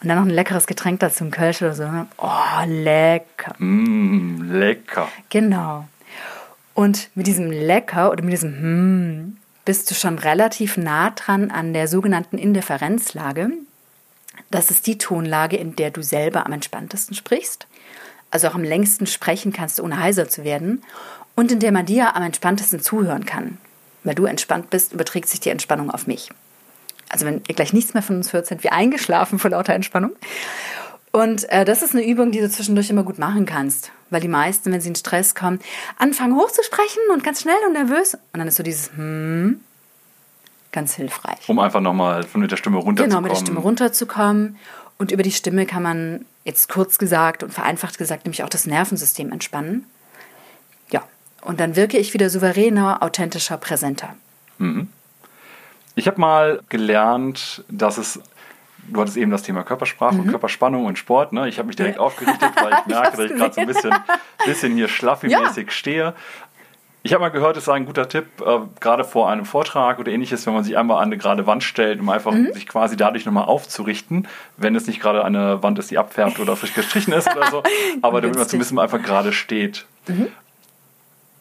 Und 0.00 0.08
dann 0.08 0.18
noch 0.18 0.24
ein 0.24 0.30
leckeres 0.30 0.66
Getränk 0.66 1.00
dazu, 1.00 1.24
ein 1.24 1.30
Kölsch 1.30 1.62
oder 1.62 1.74
so. 1.74 1.84
ne? 1.84 2.06
Oh, 2.18 2.64
lecker. 2.66 3.54
Mm, 3.58 4.50
lecker. 4.52 5.08
Genau. 5.28 5.86
Und 6.74 7.10
mit 7.14 7.26
diesem 7.26 7.50
lecker 7.50 8.10
oder 8.10 8.22
mit 8.22 8.32
diesem 8.32 8.54
hm 8.54 9.36
bist 9.64 9.90
du 9.90 9.94
schon 9.94 10.18
relativ 10.18 10.76
nah 10.76 11.10
dran 11.10 11.50
an 11.50 11.72
der 11.72 11.88
sogenannten 11.88 12.38
Indifferenzlage. 12.38 13.50
Das 14.50 14.70
ist 14.70 14.86
die 14.86 14.98
Tonlage, 14.98 15.56
in 15.56 15.76
der 15.76 15.90
du 15.90 16.02
selber 16.02 16.46
am 16.46 16.52
entspanntesten 16.52 17.14
sprichst. 17.14 17.66
Also 18.30 18.48
auch 18.48 18.54
am 18.54 18.64
längsten 18.64 19.06
sprechen 19.06 19.52
kannst, 19.52 19.80
ohne 19.80 20.00
heiser 20.00 20.28
zu 20.28 20.44
werden. 20.44 20.82
Und 21.34 21.52
in 21.52 21.60
der 21.60 21.72
man 21.72 21.86
dir 21.86 22.16
am 22.16 22.22
entspanntesten 22.22 22.80
zuhören 22.80 23.24
kann. 23.24 23.58
Weil 24.04 24.14
du 24.14 24.24
entspannt 24.24 24.70
bist, 24.70 24.92
überträgt 24.92 25.28
sich 25.28 25.40
die 25.40 25.50
Entspannung 25.50 25.90
auf 25.90 26.06
mich. 26.06 26.30
Also 27.08 27.26
wenn 27.26 27.42
ihr 27.46 27.54
gleich 27.54 27.72
nichts 27.72 27.94
mehr 27.94 28.02
von 28.02 28.16
uns 28.16 28.32
hört, 28.32 28.46
sind 28.46 28.62
wir 28.62 28.72
eingeschlafen 28.72 29.38
vor 29.38 29.50
lauter 29.50 29.74
Entspannung. 29.74 30.12
Und 31.12 31.48
äh, 31.50 31.64
das 31.64 31.82
ist 31.82 31.94
eine 31.94 32.06
Übung, 32.06 32.32
die 32.32 32.40
du 32.40 32.50
zwischendurch 32.50 32.90
immer 32.90 33.04
gut 33.04 33.18
machen 33.18 33.46
kannst. 33.46 33.92
Weil 34.10 34.20
die 34.20 34.28
meisten, 34.28 34.72
wenn 34.72 34.80
sie 34.80 34.88
in 34.88 34.94
Stress 34.94 35.34
kommen, 35.34 35.60
anfangen 35.98 36.36
hochzusprechen 36.36 37.02
und 37.12 37.22
ganz 37.22 37.42
schnell 37.42 37.56
und 37.66 37.74
nervös. 37.74 38.14
Und 38.14 38.38
dann 38.38 38.48
ist 38.48 38.56
so 38.56 38.62
dieses 38.62 38.90
hm 38.92 39.60
ganz 40.72 40.94
hilfreich. 40.94 41.48
Um 41.48 41.58
einfach 41.58 41.80
nochmal 41.80 42.24
von 42.24 42.40
mit 42.40 42.50
der 42.50 42.56
Stimme 42.56 42.78
runterzukommen. 42.78 43.10
Genau, 43.10 43.20
mit 43.20 43.30
der 43.30 43.36
Stimme 43.36 43.60
runterzukommen. 43.60 44.56
Und 44.98 45.12
über 45.12 45.22
die 45.22 45.32
Stimme 45.32 45.66
kann 45.66 45.82
man 45.82 46.24
jetzt 46.44 46.68
kurz 46.68 46.98
gesagt 46.98 47.42
und 47.42 47.52
vereinfacht 47.52 47.98
gesagt 47.98 48.24
nämlich 48.24 48.42
auch 48.42 48.48
das 48.48 48.66
Nervensystem 48.66 49.30
entspannen. 49.30 49.86
Ja, 50.90 51.04
und 51.42 51.60
dann 51.60 51.76
wirke 51.76 51.98
ich 51.98 52.14
wieder 52.14 52.30
souveräner, 52.30 53.02
authentischer, 53.02 53.58
präsenter. 53.58 54.16
Ich 55.94 56.06
habe 56.06 56.20
mal 56.20 56.60
gelernt, 56.68 57.64
dass 57.68 57.98
es, 57.98 58.20
du 58.88 59.00
hattest 59.00 59.16
eben 59.16 59.30
das 59.30 59.42
Thema 59.42 59.62
Körpersprache 59.62 60.16
und 60.16 60.28
Körperspannung 60.28 60.86
und 60.86 60.98
Sport. 60.98 61.32
Ne? 61.32 61.48
Ich 61.48 61.58
habe 61.58 61.66
mich 61.66 61.76
direkt 61.76 61.98
aufgerichtet, 61.98 62.50
weil 62.56 62.72
ich 62.72 62.86
merke, 62.86 63.06
hab's 63.06 63.16
dass 63.16 63.30
ich 63.30 63.36
gerade 63.36 63.54
so 63.54 63.60
ein 63.60 63.66
bisschen, 63.66 63.94
bisschen 64.44 64.74
hier 64.74 64.88
schlaffi-mäßig 64.88 65.70
stehe. 65.70 66.14
Ich 67.04 67.12
habe 67.12 67.22
mal 67.22 67.30
gehört, 67.30 67.56
es 67.56 67.64
sei 67.64 67.74
ein 67.74 67.86
guter 67.86 68.08
Tipp, 68.08 68.26
äh, 68.40 68.60
gerade 68.78 69.02
vor 69.02 69.28
einem 69.28 69.44
Vortrag 69.44 69.98
oder 69.98 70.12
ähnliches, 70.12 70.46
wenn 70.46 70.54
man 70.54 70.62
sich 70.62 70.78
einmal 70.78 70.98
an 70.98 71.04
eine 71.04 71.18
gerade 71.18 71.46
Wand 71.48 71.64
stellt, 71.64 72.00
um 72.00 72.08
einfach 72.08 72.32
sich 72.52 72.68
quasi 72.68 72.96
dadurch 72.96 73.26
nochmal 73.26 73.46
aufzurichten, 73.46 74.28
wenn 74.56 74.76
es 74.76 74.86
nicht 74.86 75.00
gerade 75.00 75.24
eine 75.24 75.62
Wand 75.64 75.80
ist, 75.80 75.90
die 75.90 75.98
abfärbt 75.98 76.38
oder 76.38 76.54
frisch 76.54 76.74
gestrichen 76.74 77.12
ist 77.12 77.28
oder 77.34 77.50
so, 77.50 77.62
aber 78.02 78.20
damit 78.20 78.36
man 78.36 78.46
zumindest 78.46 78.72
mal 78.72 78.82
einfach 78.82 79.02
gerade 79.02 79.32
steht. 79.32 79.86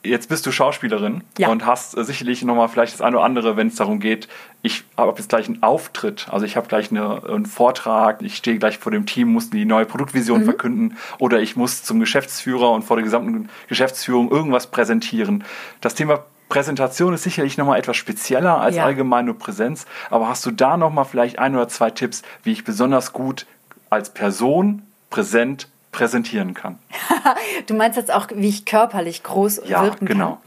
Jetzt 0.04 0.30
bist 0.30 0.46
du 0.48 0.52
Schauspielerin 0.52 1.24
Ja. 1.38 1.50
und 1.50 1.66
hast 1.66 1.96
äh, 1.96 2.04
sicherlich 2.04 2.44
nochmal 2.44 2.68
vielleicht 2.70 2.94
das 2.94 3.02
eine 3.02 3.18
oder 3.18 3.26
andere, 3.26 3.56
wenn 3.56 3.68
es 3.68 3.76
darum 3.76 4.00
geht, 4.00 4.28
ich 4.64 4.84
habe 4.98 5.14
jetzt 5.18 5.30
gleich 5.30 5.48
einen 5.48 5.62
Auftritt, 5.62 6.28
also 6.32 6.44
ich 6.46 6.58
habe 6.58 6.68
gleich 6.68 6.90
eine, 6.90 7.22
einen 7.24 7.46
Vortrag, 7.46 8.22
ich 8.24 8.36
stehe 8.38 8.58
gleich 8.58 8.80
vor 8.80 8.92
dem 8.92 9.06
Team, 9.06 9.32
muss 9.32 9.52
die 9.52 9.66
neue 9.66 9.86
Produktvision 9.86 10.44
verkünden 10.44 10.98
oder 11.20 11.40
ich 11.40 11.56
muss 11.56 11.84
zum 11.84 12.00
Geschäftsführer 12.00 12.72
und 12.72 12.82
vor 12.84 12.98
der 12.98 13.04
gesamten 13.04 13.50
Geschäftsführung 13.68 14.32
irgendwas 14.32 14.68
präsentieren. 14.68 15.44
Das 15.82 15.94
Thema 15.94 16.24
Präsentation 16.50 17.14
ist 17.14 17.24
sicherlich 17.24 17.58
nochmal 17.58 17.78
etwas 17.80 17.96
spezieller 17.96 18.60
als 18.60 18.76
Ja. 18.78 18.86
allgemein 18.86 19.26
nur 19.26 19.38
Präsenz, 19.38 19.86
aber 20.10 20.28
hast 20.30 20.46
du 20.46 20.52
da 20.52 20.78
nochmal 20.78 21.06
vielleicht 21.06 21.38
ein 21.40 21.56
oder 21.56 21.68
zwei 21.68 21.92
Tipps, 21.92 22.24
wie 22.44 22.52
ich 22.52 22.64
besonders 22.64 23.14
gut 23.14 23.46
als 23.92 24.10
Person 24.14 24.82
präsent 25.12 25.68
präsentieren 25.92 26.54
kann? 26.54 26.80
Du 27.68 27.74
meinst 27.74 27.98
jetzt 27.98 28.12
auch, 28.12 28.28
wie 28.34 28.50
ich 28.50 28.66
körperlich 28.66 29.24
groß 29.24 29.62
Ja, 29.66 29.84
wirken 29.84 30.06
genau. 30.06 30.40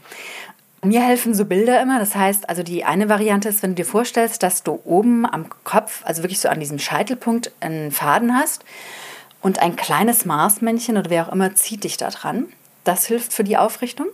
kann? 0.81 0.89
Mir 0.89 1.01
helfen 1.01 1.33
so 1.33 1.45
Bilder 1.45 1.81
immer. 1.81 1.97
Das 1.99 2.15
heißt, 2.15 2.47
also 2.49 2.61
die 2.61 2.83
eine 2.85 3.09
Variante 3.09 3.49
ist, 3.49 3.63
wenn 3.63 3.71
du 3.71 3.75
dir 3.75 3.85
vorstellst, 3.85 4.43
dass 4.43 4.63
du 4.63 4.79
oben 4.83 5.25
am 5.25 5.47
Kopf, 5.63 6.01
also 6.05 6.21
wirklich 6.23 6.39
so 6.39 6.49
an 6.49 6.59
diesem 6.59 6.77
Scheitelpunkt, 6.77 7.51
einen 7.59 7.91
Faden 7.91 8.35
hast 8.37 8.65
und 9.41 9.59
ein 9.59 9.75
kleines 9.75 10.25
Marsmännchen 10.25 10.97
oder 10.97 11.09
wer 11.09 11.27
auch 11.27 11.31
immer 11.31 11.55
zieht 11.55 11.83
dich 11.83 11.97
da 11.97 12.09
dran. 12.09 12.45
Das 12.83 13.05
hilft 13.05 13.33
für 13.33 13.43
die 13.43 13.57
Aufrichtung. 13.57 14.07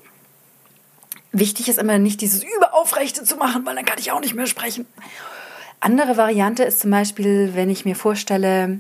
Wichtig 1.34 1.68
ist 1.70 1.80
immer 1.80 1.98
nicht 1.98 2.22
dieses 2.22 2.44
Überaufrechte 2.44 3.24
zu 3.24 3.36
machen, 3.38 3.66
weil 3.66 3.76
dann 3.76 3.86
kann 3.86 4.00
ich 4.00 4.12
auch 4.12 4.20
nicht 4.22 4.36
mehr 4.36 4.48
sprechen. 4.48 4.86
Andere 5.80 6.16
Variante 6.16 6.64
ist 6.64 6.80
zum 6.80 6.92
Beispiel, 6.92 7.52
wenn 7.54 7.70
ich 7.70 7.86
mir 7.86 7.96
vorstelle, 7.96 8.80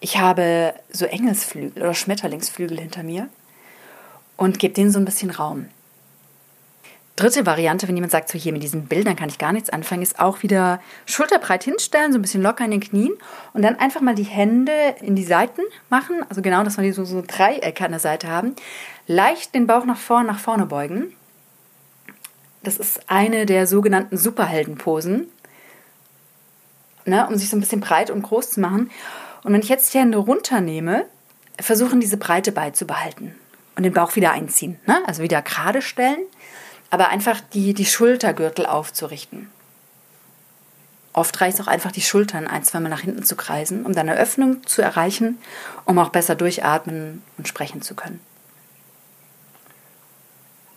ich 0.00 0.18
habe 0.18 0.74
so 0.90 1.04
Engelsflügel 1.04 1.82
oder 1.82 1.94
Schmetterlingsflügel 1.94 2.78
hinter 2.78 3.02
mir 3.02 3.28
und 4.36 4.58
gebe 4.58 4.74
denen 4.74 4.90
so 4.90 4.98
ein 4.98 5.04
bisschen 5.04 5.30
Raum. 5.30 5.68
Dritte 7.16 7.44
Variante, 7.44 7.86
wenn 7.86 7.96
jemand 7.96 8.12
sagt, 8.12 8.30
so 8.30 8.38
hier 8.38 8.54
mit 8.54 8.62
diesen 8.62 8.86
Bildern 8.86 9.14
kann 9.14 9.28
ich 9.28 9.36
gar 9.36 9.52
nichts 9.52 9.68
anfangen, 9.68 10.00
ist 10.00 10.18
auch 10.18 10.42
wieder 10.42 10.80
schulterbreit 11.04 11.62
hinstellen, 11.64 12.12
so 12.12 12.18
ein 12.18 12.22
bisschen 12.22 12.40
locker 12.40 12.64
in 12.64 12.70
den 12.70 12.80
Knien 12.80 13.12
und 13.52 13.60
dann 13.60 13.76
einfach 13.76 14.00
mal 14.00 14.14
die 14.14 14.22
Hände 14.22 14.72
in 15.02 15.16
die 15.16 15.24
Seiten 15.24 15.60
machen, 15.90 16.24
also 16.30 16.40
genau, 16.40 16.64
dass 16.64 16.78
wir 16.78 16.84
die 16.84 16.92
so, 16.92 17.04
so 17.04 17.22
Dreiecke 17.26 17.84
an 17.84 17.90
der 17.90 18.00
Seite 18.00 18.28
haben. 18.28 18.56
Leicht 19.06 19.54
den 19.54 19.66
Bauch 19.66 19.84
nach 19.84 19.98
vorne, 19.98 20.28
nach 20.28 20.38
vorne 20.38 20.64
beugen. 20.64 21.14
Das 22.62 22.78
ist 22.78 23.10
eine 23.10 23.44
der 23.44 23.66
sogenannten 23.66 24.16
Superheldenposen, 24.16 25.28
ne, 27.04 27.26
um 27.26 27.36
sich 27.36 27.50
so 27.50 27.56
ein 27.56 27.60
bisschen 27.60 27.80
breit 27.80 28.10
und 28.10 28.22
groß 28.22 28.52
zu 28.52 28.60
machen. 28.60 28.90
Und 29.42 29.52
wenn 29.52 29.62
ich 29.62 29.68
jetzt 29.68 29.92
die 29.94 29.98
Hände 29.98 30.18
runternehme, 30.18 31.06
versuchen 31.58 32.00
diese 32.00 32.16
Breite 32.16 32.52
beizubehalten 32.52 33.34
und 33.76 33.82
den 33.82 33.92
Bauch 33.92 34.16
wieder 34.16 34.32
einziehen. 34.32 34.78
Ne? 34.86 35.02
Also 35.06 35.22
wieder 35.22 35.42
gerade 35.42 35.82
stellen, 35.82 36.20
aber 36.90 37.08
einfach 37.08 37.40
die, 37.52 37.74
die 37.74 37.86
Schultergürtel 37.86 38.66
aufzurichten. 38.66 39.48
Oft 41.12 41.40
reicht 41.40 41.58
es 41.58 41.66
auch 41.66 41.70
einfach, 41.70 41.90
die 41.90 42.02
Schultern 42.02 42.46
ein, 42.46 42.62
zweimal 42.62 42.90
nach 42.90 43.00
hinten 43.00 43.24
zu 43.24 43.34
kreisen, 43.34 43.84
um 43.84 43.94
dann 43.94 44.08
eine 44.08 44.18
Öffnung 44.18 44.64
zu 44.66 44.80
erreichen, 44.80 45.38
um 45.84 45.98
auch 45.98 46.10
besser 46.10 46.36
durchatmen 46.36 47.22
und 47.36 47.48
sprechen 47.48 47.82
zu 47.82 47.94
können. 47.94 48.20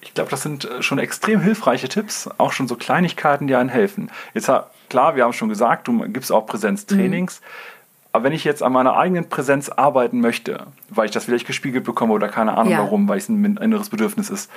Ich 0.01 0.13
glaube, 0.13 0.31
das 0.31 0.41
sind 0.41 0.65
äh, 0.65 0.81
schon 0.81 0.99
extrem 0.99 1.39
hilfreiche 1.39 1.87
Tipps, 1.87 2.29
auch 2.37 2.51
schon 2.51 2.67
so 2.67 2.75
Kleinigkeiten, 2.75 3.47
die 3.47 3.55
einen 3.55 3.69
helfen. 3.69 4.11
Jetzt 4.33 4.51
klar, 4.89 5.15
wir 5.15 5.23
haben 5.23 5.33
schon 5.33 5.49
gesagt, 5.49 5.87
du 5.87 5.99
gibst 6.09 6.31
auch 6.31 6.45
Präsenztrainings. 6.45 7.41
Aber 8.13 8.25
wenn 8.25 8.33
ich 8.33 8.43
jetzt 8.43 8.61
an 8.61 8.71
meiner 8.71 8.95
eigenen 8.95 9.27
Präsenz 9.27 9.69
arbeiten 9.69 10.21
möchte, 10.21 10.67
weil 10.89 11.05
ich 11.05 11.11
das 11.11 11.25
vielleicht 11.25 11.47
gespiegelt 11.47 11.83
bekomme 11.83 12.13
oder 12.13 12.29
keine 12.29 12.55
Ahnung 12.55 12.71
Ja. 12.71 12.79
warum, 12.79 13.07
weil 13.09 13.17
es 13.17 13.27
ein 13.27 13.57
inneres 13.57 13.89
Bedürfnis 13.89 14.29
ist, 14.29 14.51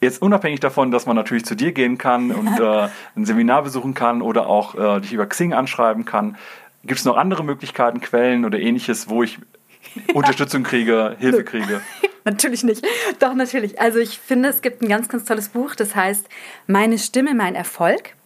jetzt 0.00 0.20
unabhängig 0.20 0.60
davon, 0.60 0.90
dass 0.90 1.06
man 1.06 1.14
natürlich 1.14 1.44
zu 1.44 1.54
dir 1.54 1.72
gehen 1.72 1.96
kann 1.96 2.30
und 2.32 2.58
äh, 2.58 2.88
ein 3.16 3.24
Seminar 3.24 3.62
besuchen 3.62 3.94
kann 3.94 4.20
oder 4.20 4.48
auch 4.48 4.74
äh, 4.74 5.00
dich 5.00 5.12
über 5.12 5.26
Xing 5.26 5.54
anschreiben 5.54 6.04
kann, 6.04 6.36
gibt 6.84 6.98
es 6.98 7.04
noch 7.04 7.16
andere 7.16 7.44
Möglichkeiten, 7.44 8.00
Quellen 8.00 8.44
oder 8.44 8.58
ähnliches, 8.58 9.08
wo 9.08 9.22
ich 9.22 9.38
Unterstützung 10.14 10.64
kriege, 10.64 11.16
Hilfe 11.20 11.44
kriege? 11.44 11.80
Natürlich 12.24 12.62
nicht. 12.64 12.84
Doch, 13.20 13.32
natürlich. 13.32 13.80
Also 13.80 14.00
ich 14.00 14.18
finde, 14.18 14.50
es 14.50 14.60
gibt 14.60 14.82
ein 14.82 14.88
ganz, 14.88 15.08
ganz 15.08 15.24
tolles 15.24 15.48
Buch, 15.48 15.74
das 15.74 15.96
heißt 15.96 16.28
Meine 16.66 16.98
Stimme, 16.98 17.34
mein 17.34 17.54
Erfolg 17.54 18.16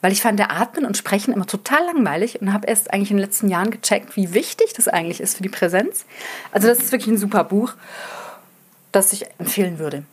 weil 0.00 0.12
ich 0.12 0.22
fand 0.22 0.38
der 0.38 0.52
Atmen 0.52 0.84
und 0.84 0.96
Sprechen 0.96 1.32
immer 1.32 1.46
total 1.46 1.84
langweilig 1.86 2.40
und 2.40 2.52
habe 2.52 2.66
erst 2.66 2.92
eigentlich 2.92 3.10
in 3.10 3.16
den 3.16 3.24
letzten 3.24 3.48
Jahren 3.48 3.70
gecheckt, 3.70 4.16
wie 4.16 4.34
wichtig 4.34 4.72
das 4.74 4.88
eigentlich 4.88 5.20
ist 5.20 5.36
für 5.36 5.42
die 5.42 5.48
Präsenz. 5.48 6.06
Also 6.52 6.68
das 6.68 6.78
ist 6.78 6.92
wirklich 6.92 7.14
ein 7.14 7.18
super 7.18 7.44
Buch, 7.44 7.74
das 8.92 9.12
ich 9.12 9.26
empfehlen 9.38 9.78
würde. 9.78 10.04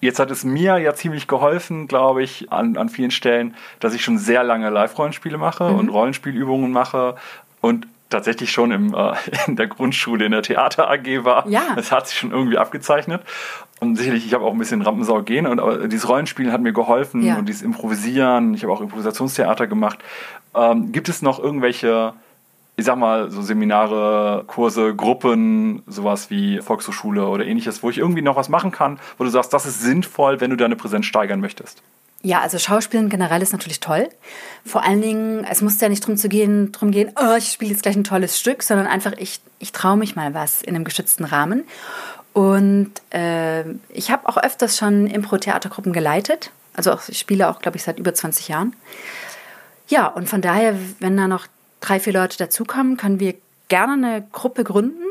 Jetzt 0.00 0.20
hat 0.20 0.30
es 0.30 0.44
mir 0.44 0.78
ja 0.78 0.94
ziemlich 0.94 1.26
geholfen, 1.26 1.88
glaube 1.88 2.22
ich, 2.22 2.52
an, 2.52 2.76
an 2.76 2.88
vielen 2.88 3.10
Stellen, 3.10 3.56
dass 3.80 3.94
ich 3.94 4.04
schon 4.04 4.16
sehr 4.16 4.44
lange 4.44 4.70
Live-Rollenspiele 4.70 5.38
mache 5.38 5.70
mhm. 5.70 5.78
und 5.78 5.88
Rollenspielübungen 5.88 6.70
mache 6.70 7.16
und 7.60 7.88
tatsächlich 8.10 8.50
schon 8.50 8.70
im, 8.70 8.94
äh, 8.94 9.14
in 9.46 9.56
der 9.56 9.66
Grundschule 9.66 10.24
in 10.24 10.32
der 10.32 10.42
Theater 10.42 10.90
AG 10.90 11.24
war. 11.24 11.48
Ja. 11.48 11.74
Das 11.76 11.92
hat 11.92 12.08
sich 12.08 12.18
schon 12.18 12.30
irgendwie 12.30 12.58
abgezeichnet. 12.58 13.22
Und 13.80 13.96
sicherlich, 13.96 14.26
ich 14.26 14.34
habe 14.34 14.44
auch 14.44 14.52
ein 14.52 14.58
bisschen 14.58 14.82
Rampensau 14.82 15.22
gehen 15.22 15.46
und 15.46 15.60
aber 15.60 15.86
dieses 15.86 16.08
Rollenspielen 16.08 16.52
hat 16.52 16.60
mir 16.60 16.72
geholfen 16.72 17.22
ja. 17.22 17.36
und 17.36 17.48
dieses 17.48 17.62
Improvisieren. 17.62 18.54
Ich 18.54 18.64
habe 18.64 18.72
auch 18.72 18.80
Improvisationstheater 18.80 19.68
gemacht. 19.68 19.98
Ähm, 20.54 20.90
gibt 20.90 21.08
es 21.08 21.22
noch 21.22 21.38
irgendwelche 21.38 22.14
ich 22.78 22.84
sag 22.84 22.96
mal, 22.96 23.28
so 23.28 23.42
Seminare, 23.42 24.44
Kurse, 24.46 24.94
Gruppen, 24.94 25.82
sowas 25.88 26.30
wie 26.30 26.60
Volkshochschule 26.60 27.26
oder 27.26 27.44
ähnliches, 27.44 27.82
wo 27.82 27.90
ich 27.90 27.98
irgendwie 27.98 28.22
noch 28.22 28.36
was 28.36 28.48
machen 28.48 28.70
kann, 28.70 29.00
wo 29.18 29.24
du 29.24 29.30
sagst, 29.30 29.52
das 29.52 29.66
ist 29.66 29.80
sinnvoll, 29.80 30.40
wenn 30.40 30.50
du 30.50 30.56
deine 30.56 30.76
Präsenz 30.76 31.06
steigern 31.06 31.40
möchtest? 31.40 31.82
Ja, 32.22 32.40
also 32.40 32.58
Schauspielen 32.58 33.08
generell 33.08 33.42
ist 33.42 33.52
natürlich 33.52 33.78
toll. 33.78 34.08
Vor 34.64 34.82
allen 34.82 35.00
Dingen, 35.00 35.44
es 35.44 35.62
muss 35.62 35.80
ja 35.80 35.88
nicht 35.88 36.02
darum 36.02 36.16
zu 36.16 36.28
gehen, 36.28 36.72
drum 36.72 36.90
gehen, 36.90 37.12
oh, 37.20 37.36
ich 37.36 37.52
spiele 37.52 37.70
jetzt 37.70 37.82
gleich 37.82 37.94
ein 37.94 38.04
tolles 38.04 38.38
Stück, 38.38 38.62
sondern 38.64 38.88
einfach, 38.88 39.12
ich, 39.18 39.40
ich 39.60 39.70
traue 39.70 39.96
mich 39.96 40.16
mal 40.16 40.34
was 40.34 40.62
in 40.62 40.74
einem 40.74 40.84
geschützten 40.84 41.24
Rahmen. 41.24 41.64
Und 42.32 42.90
äh, 43.10 43.64
ich 43.90 44.10
habe 44.10 44.28
auch 44.28 44.36
öfters 44.36 44.76
schon 44.76 45.06
Impro-Theatergruppen 45.06 45.92
geleitet. 45.92 46.50
Also 46.74 46.92
auch, 46.92 47.08
ich 47.08 47.18
spiele 47.18 47.48
auch, 47.48 47.60
glaube 47.60 47.76
ich, 47.76 47.84
seit 47.84 47.98
über 47.98 48.12
20 48.14 48.48
Jahren. 48.48 48.74
Ja, 49.88 50.06
und 50.06 50.28
von 50.28 50.40
daher, 50.40 50.76
wenn 50.98 51.16
da 51.16 51.28
noch 51.28 51.46
drei, 51.80 52.00
vier 52.00 52.12
Leute 52.12 52.36
dazukommen, 52.36 52.96
können 52.96 53.20
wir 53.20 53.34
gerne 53.68 53.92
eine 53.94 54.26
Gruppe 54.32 54.64
gründen, 54.64 55.02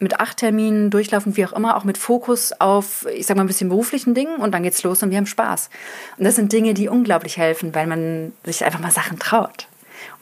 mit 0.00 0.20
acht 0.20 0.38
Terminen 0.38 0.90
durchlaufen, 0.90 1.36
wie 1.36 1.44
auch 1.44 1.52
immer, 1.52 1.76
auch 1.76 1.84
mit 1.84 1.98
Fokus 1.98 2.52
auf, 2.60 3.06
ich 3.14 3.26
sag 3.26 3.36
mal, 3.36 3.44
ein 3.44 3.48
bisschen 3.48 3.68
beruflichen 3.68 4.14
Dingen 4.14 4.36
und 4.36 4.52
dann 4.52 4.62
geht's 4.62 4.82
los 4.82 5.02
und 5.02 5.10
wir 5.10 5.18
haben 5.18 5.26
Spaß. 5.26 5.70
Und 6.16 6.24
das 6.24 6.36
sind 6.36 6.52
Dinge, 6.52 6.74
die 6.74 6.88
unglaublich 6.88 7.36
helfen, 7.36 7.74
weil 7.74 7.86
man 7.86 8.32
sich 8.44 8.64
einfach 8.64 8.80
mal 8.80 8.90
Sachen 8.90 9.18
traut 9.18 9.66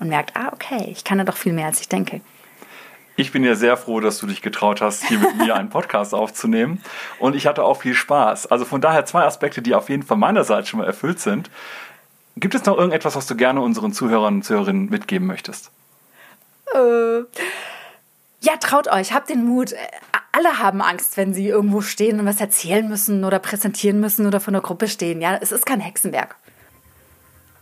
und 0.00 0.08
merkt, 0.08 0.36
ah, 0.36 0.50
okay, 0.52 0.88
ich 0.90 1.04
kann 1.04 1.18
da 1.18 1.24
doch 1.24 1.36
viel 1.36 1.52
mehr, 1.52 1.66
als 1.66 1.80
ich 1.80 1.88
denke. 1.88 2.20
Ich 3.18 3.32
bin 3.32 3.44
ja 3.44 3.54
sehr 3.54 3.78
froh, 3.78 4.00
dass 4.00 4.18
du 4.18 4.26
dich 4.26 4.42
getraut 4.42 4.82
hast, 4.82 5.06
hier 5.08 5.18
mit 5.18 5.36
mir 5.38 5.56
einen 5.56 5.70
Podcast 5.70 6.14
aufzunehmen. 6.14 6.82
Und 7.18 7.34
ich 7.34 7.46
hatte 7.46 7.64
auch 7.64 7.80
viel 7.80 7.94
Spaß. 7.94 8.46
Also 8.46 8.66
von 8.66 8.82
daher 8.82 9.06
zwei 9.06 9.22
Aspekte, 9.22 9.62
die 9.62 9.74
auf 9.74 9.88
jeden 9.88 10.02
Fall 10.02 10.18
meinerseits 10.18 10.68
schon 10.68 10.80
mal 10.80 10.86
erfüllt 10.86 11.18
sind. 11.20 11.50
Gibt 12.36 12.54
es 12.54 12.66
noch 12.66 12.76
irgendetwas, 12.76 13.16
was 13.16 13.26
du 13.26 13.34
gerne 13.34 13.62
unseren 13.62 13.94
Zuhörern 13.94 14.36
und 14.36 14.42
Zuhörerinnen 14.42 14.90
mitgeben 14.90 15.26
möchtest? 15.26 15.70
Äh, 16.74 17.22
ja, 18.46 18.56
traut 18.58 18.86
euch, 18.86 19.12
habt 19.12 19.28
den 19.28 19.44
Mut. 19.44 19.74
Alle 20.30 20.58
haben 20.60 20.80
Angst, 20.80 21.16
wenn 21.16 21.34
sie 21.34 21.48
irgendwo 21.48 21.80
stehen 21.80 22.20
und 22.20 22.26
was 22.26 22.40
erzählen 22.40 22.88
müssen 22.88 23.24
oder 23.24 23.40
präsentieren 23.40 23.98
müssen 23.98 24.26
oder 24.26 24.38
vor 24.38 24.52
einer 24.52 24.60
Gruppe 24.60 24.86
stehen. 24.86 25.20
Ja, 25.20 25.36
es 25.40 25.50
ist 25.50 25.66
kein 25.66 25.80
Hexenwerk. 25.80 26.36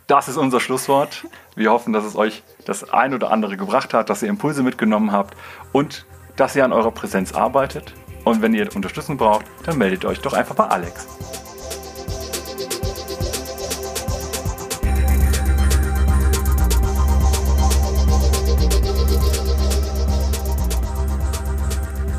Das 0.07 0.29
ist 0.29 0.37
unser 0.37 0.61
Schlusswort. 0.61 1.25
Wir 1.57 1.70
hoffen, 1.73 1.94
dass 1.94 2.05
es 2.05 2.16
euch 2.16 2.42
das 2.66 2.92
ein 2.92 3.14
oder 3.14 3.31
andere 3.31 3.57
gebracht 3.57 3.94
hat, 3.94 4.11
dass 4.11 4.23
ihr 4.23 4.29
Impulse 4.29 4.62
mitgenommen 4.62 5.12
habt 5.12 5.35
und 5.73 6.05
dass 6.37 6.55
ihr 6.55 6.64
an 6.64 6.75
eurer 6.75 6.90
Präsenz 6.90 7.33
arbeitet. 7.33 7.94
Und 8.25 8.42
wenn 8.42 8.53
ihr 8.53 8.68
Unterstützung 8.77 9.16
braucht, 9.16 9.47
dann 9.64 9.79
meldet 9.79 10.05
euch 10.05 10.20
doch 10.20 10.35
einfach 10.35 10.55
bei 10.55 10.66
Alex. 10.66 11.07